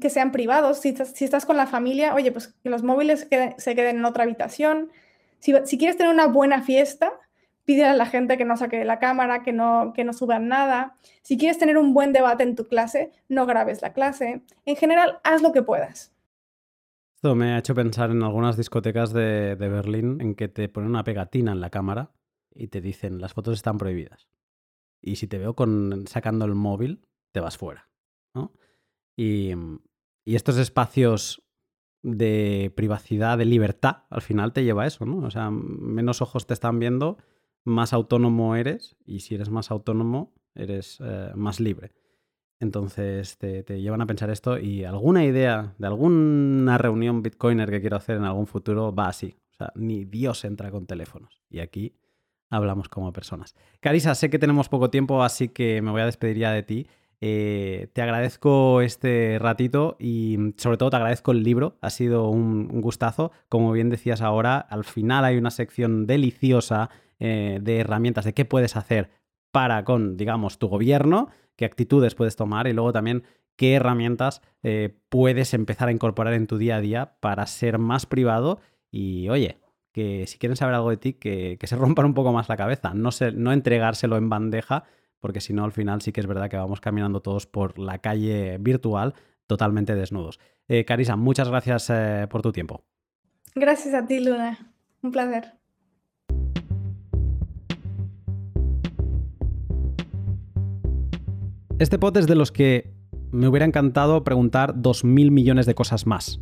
[0.00, 0.78] que sean privados.
[0.78, 4.92] Si estás, con la familia, oye, pues que los móviles se queden en otra habitación.
[5.40, 7.12] Si, quieres tener una buena fiesta,
[7.66, 10.96] pide a la gente que no saque la cámara, que no, que no suban nada.
[11.20, 14.40] Si quieres tener un buen debate en tu clase, no grabes la clase.
[14.64, 16.14] En general, haz lo que puedas.
[17.16, 20.90] Esto me ha hecho pensar en algunas discotecas de, de Berlín en que te ponen
[20.90, 22.12] una pegatina en la cámara
[22.54, 24.26] y te dicen las fotos están prohibidas
[25.06, 27.88] y si te veo con, sacando el móvil, te vas fuera.
[28.34, 28.52] ¿no?
[29.16, 29.52] Y,
[30.24, 31.44] estos espacios
[32.02, 35.24] de privacidad, de libertad, al final te lleva a eso, ¿no?
[35.24, 37.16] O sea, menos ojos te están viendo,
[37.66, 41.92] más autónomo eres, y si eres más autónomo, eres eh, más libre.
[42.58, 47.96] Entonces te, llevan a pensar esto y alguna idea de alguna reunión bitcoiner que quiero
[47.96, 49.36] hacer en algún futuro va así.
[49.52, 51.42] O sea, ni Dios entra con teléfonos.
[51.50, 51.96] Y aquí
[52.48, 53.54] hablamos como personas.
[53.80, 56.86] Carisa, sé que tenemos poco tiempo, así que me voy a despedir ya de ti.
[57.20, 62.68] Eh, te agradezco este ratito y sobre todo te agradezco el libro, ha sido un,
[62.80, 63.32] gustazo.
[63.48, 68.44] Como bien decías ahora, al final hay una sección deliciosa eh, de herramientas de qué
[68.44, 69.10] puedes hacer
[69.50, 73.24] para con, digamos, tu gobierno, qué actitudes puedes tomar y luego también
[73.56, 78.06] qué herramientas eh, puedes empezar a incorporar en tu día a día para ser más
[78.06, 78.60] privado
[78.90, 79.58] y, oye,
[79.92, 82.92] que si quieren saber algo de ti, que, se rompan un poco más la cabeza,
[82.94, 84.84] no, no entregárselo en bandeja
[85.20, 87.98] porque si no, al final sí que es verdad que vamos caminando todos por la
[87.98, 89.14] calle virtual
[89.46, 90.38] totalmente desnudos.
[90.68, 92.84] Eh, Carisa, muchas gracias eh, por tu tiempo.
[93.54, 94.72] Gracias a ti, Luna.
[95.02, 95.54] Un placer.
[101.78, 102.90] Este pot es de los que
[103.32, 106.40] me hubiera encantado preguntar dos mil millones de cosas más.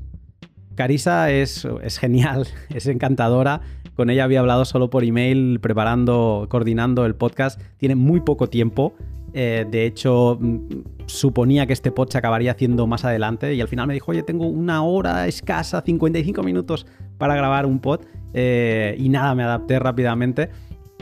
[0.76, 3.60] Carisa es, es genial, es encantadora.
[3.96, 7.60] Con ella había hablado solo por email, preparando, coordinando el podcast.
[7.78, 8.94] Tiene muy poco tiempo.
[9.32, 10.66] Eh, de hecho, mm,
[11.06, 14.22] suponía que este pod se acabaría haciendo más adelante y al final me dijo, oye,
[14.22, 16.86] tengo una hora escasa, 55 minutos
[17.18, 18.02] para grabar un pod.
[18.34, 20.50] Eh, y nada, me adapté rápidamente.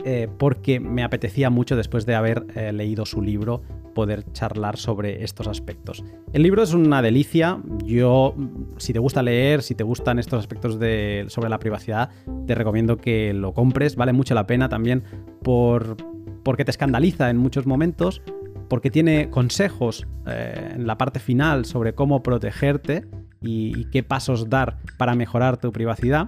[0.05, 3.61] Eh, porque me apetecía mucho después de haber leído su libro
[3.93, 6.03] poder charlar sobre estos aspectos.
[6.33, 7.59] El libro es una delicia.
[7.85, 8.35] Yo,
[8.77, 12.09] si te gusta leer, si te gustan estos aspectos de, sobre la privacidad,
[12.47, 13.95] te recomiendo que lo compres.
[13.95, 15.03] Vale mucho la pena también
[15.41, 15.97] por,
[16.43, 18.21] porque te escandaliza en muchos momentos,
[18.69, 23.05] porque tiene consejos eh, en la parte final sobre cómo protegerte
[23.41, 26.27] y qué pasos dar para mejorar tu privacidad.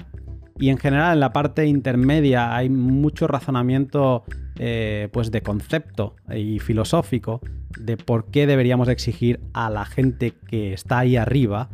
[0.57, 4.24] Y en general en la parte intermedia hay mucho razonamiento
[4.58, 7.41] eh, pues de concepto y filosófico
[7.80, 11.70] de por qué deberíamos exigir a la gente que está ahí arriba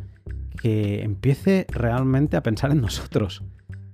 [0.60, 3.42] que empiece realmente a pensar en nosotros.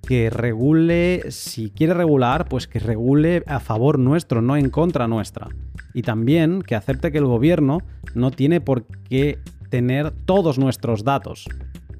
[0.06, 5.48] Que regule, si quiere regular, pues que regule a favor nuestro, no en contra nuestra.
[5.92, 7.78] Y también que acepte que el gobierno
[8.14, 9.38] no tiene por qué
[9.70, 11.46] tener todos nuestros datos.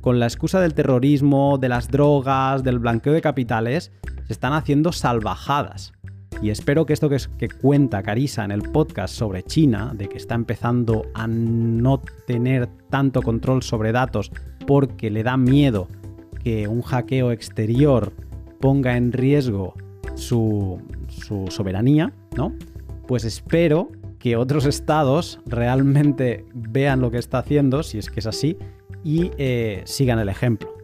[0.01, 3.93] Con la excusa del terrorismo, de las drogas, del blanqueo de capitales,
[4.27, 5.93] se están haciendo salvajadas.
[6.41, 10.19] Y espero que esto que, que cuenta Carisa en el podcast sobre China, de que
[10.19, 14.31] está empezando a no tener tanto control sobre datos
[14.67, 15.89] porque le da miedo
[16.43, 18.13] que un hackeo exterior
[18.61, 19.75] ponga en riesgo
[20.15, 20.81] su,
[21.51, 22.55] soberanía, ¿no?
[23.07, 28.27] Pues espero que otros estados realmente vean lo que está haciendo, si es que es
[28.27, 28.59] así,
[29.05, 30.75] y eh, sigan el ejemplo.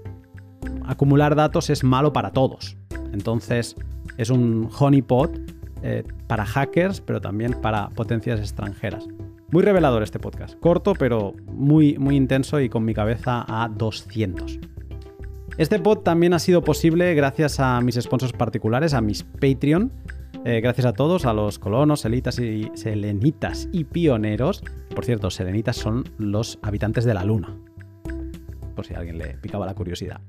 [0.86, 2.76] Acumular datos es malo para todos.
[3.12, 3.76] Entonces,
[4.16, 5.38] es un honeypot
[5.82, 9.06] eh, para hackers, pero también para potencias extranjeras.
[9.50, 10.58] Muy revelador este podcast.
[10.58, 14.58] Corto, pero muy, muy intenso y con mi cabeza a 200.
[15.56, 19.92] Este pod también ha sido posible gracias a mis sponsors particulares, a mis Patreon.
[20.44, 24.64] Eh, gracias a todos, a los colonos, selitas y, selenitas y pioneros.
[24.94, 27.56] Por cierto, selenitas son los habitantes de la luna.
[28.74, 30.20] Por si a alguien le picaba la curiosidad.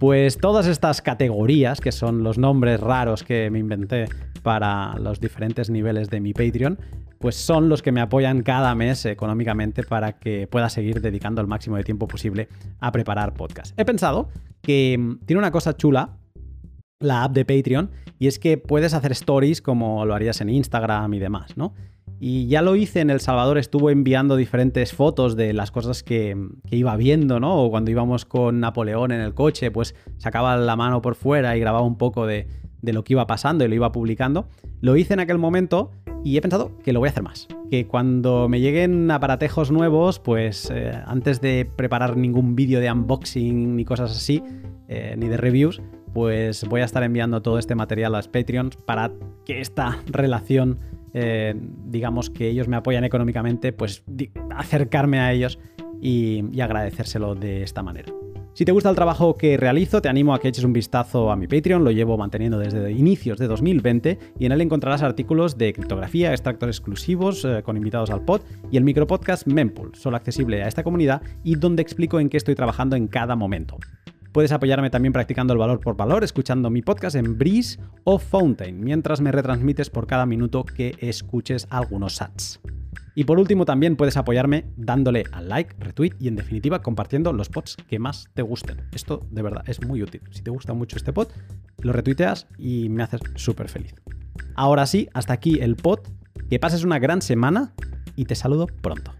[0.00, 4.06] Pues todas estas categorías, que son los nombres raros que me inventé
[4.42, 6.78] para los diferentes niveles de mi Patreon,
[7.18, 11.48] pues son los que me apoyan cada mes económicamente para que pueda seguir dedicando el
[11.48, 12.48] máximo de tiempo posible
[12.78, 13.78] a preparar podcast.
[13.78, 14.30] He pensado
[14.62, 16.16] que mm, tiene una cosa chula
[16.98, 21.12] la app de Patreon y es que puedes hacer stories como lo harías en Instagram
[21.12, 21.74] y demás, ¿no?
[22.22, 26.36] Y ya lo hice en El Salvador, estuvo enviando diferentes fotos de las cosas que,
[26.70, 27.62] iba viendo, ¿no?
[27.62, 31.60] O cuando íbamos con Napoleón en el coche, pues sacaba la mano por fuera y
[31.60, 32.46] grababa un poco de,
[32.82, 34.48] lo que iba pasando y lo iba publicando.
[34.82, 35.92] Lo hice en aquel momento
[36.22, 37.48] y he pensado que lo voy a hacer más.
[37.70, 43.76] Que cuando me lleguen aparatejos nuevos, pues eh, antes de preparar ningún vídeo de unboxing
[43.76, 44.42] ni cosas así,
[44.88, 45.80] eh, ni de reviews,
[46.12, 49.10] pues voy a estar enviando todo este material a los Patreons para
[49.46, 50.78] que esta relación
[51.14, 51.54] eh,
[51.86, 54.04] digamos que ellos me apoyan económicamente, pues
[54.56, 55.58] acercarme a ellos
[56.00, 58.12] y, agradecérselo de esta manera.
[58.52, 61.36] Si te gusta el trabajo que realizo, te animo a que eches un vistazo a
[61.36, 65.72] mi Patreon, lo llevo manteniendo desde inicios de 2020 y en él encontrarás artículos de
[65.72, 70.68] criptografía, extractos exclusivos eh, con invitados al pod y el micropodcast Mempool, solo accesible a
[70.68, 73.78] esta comunidad y donde explico en qué estoy trabajando en cada momento.
[74.32, 78.80] Puedes apoyarme también practicando el valor por valor, escuchando mi podcast en Breeze o Fountain,
[78.80, 82.60] mientras me retransmites por cada minuto que escuches algunos sats.
[83.16, 87.48] Y por último también puedes apoyarme dándole al like, retweet y en definitiva compartiendo los
[87.48, 88.88] pods que más te gusten.
[88.92, 90.22] Esto de verdad es muy útil.
[90.30, 91.28] Si te gusta mucho este pod,
[91.82, 93.94] lo retuiteas y me haces súper feliz.
[94.54, 96.00] Ahora sí, hasta aquí el pod.
[96.48, 97.74] Que pases una gran semana
[98.16, 99.12] y te saludo pronto.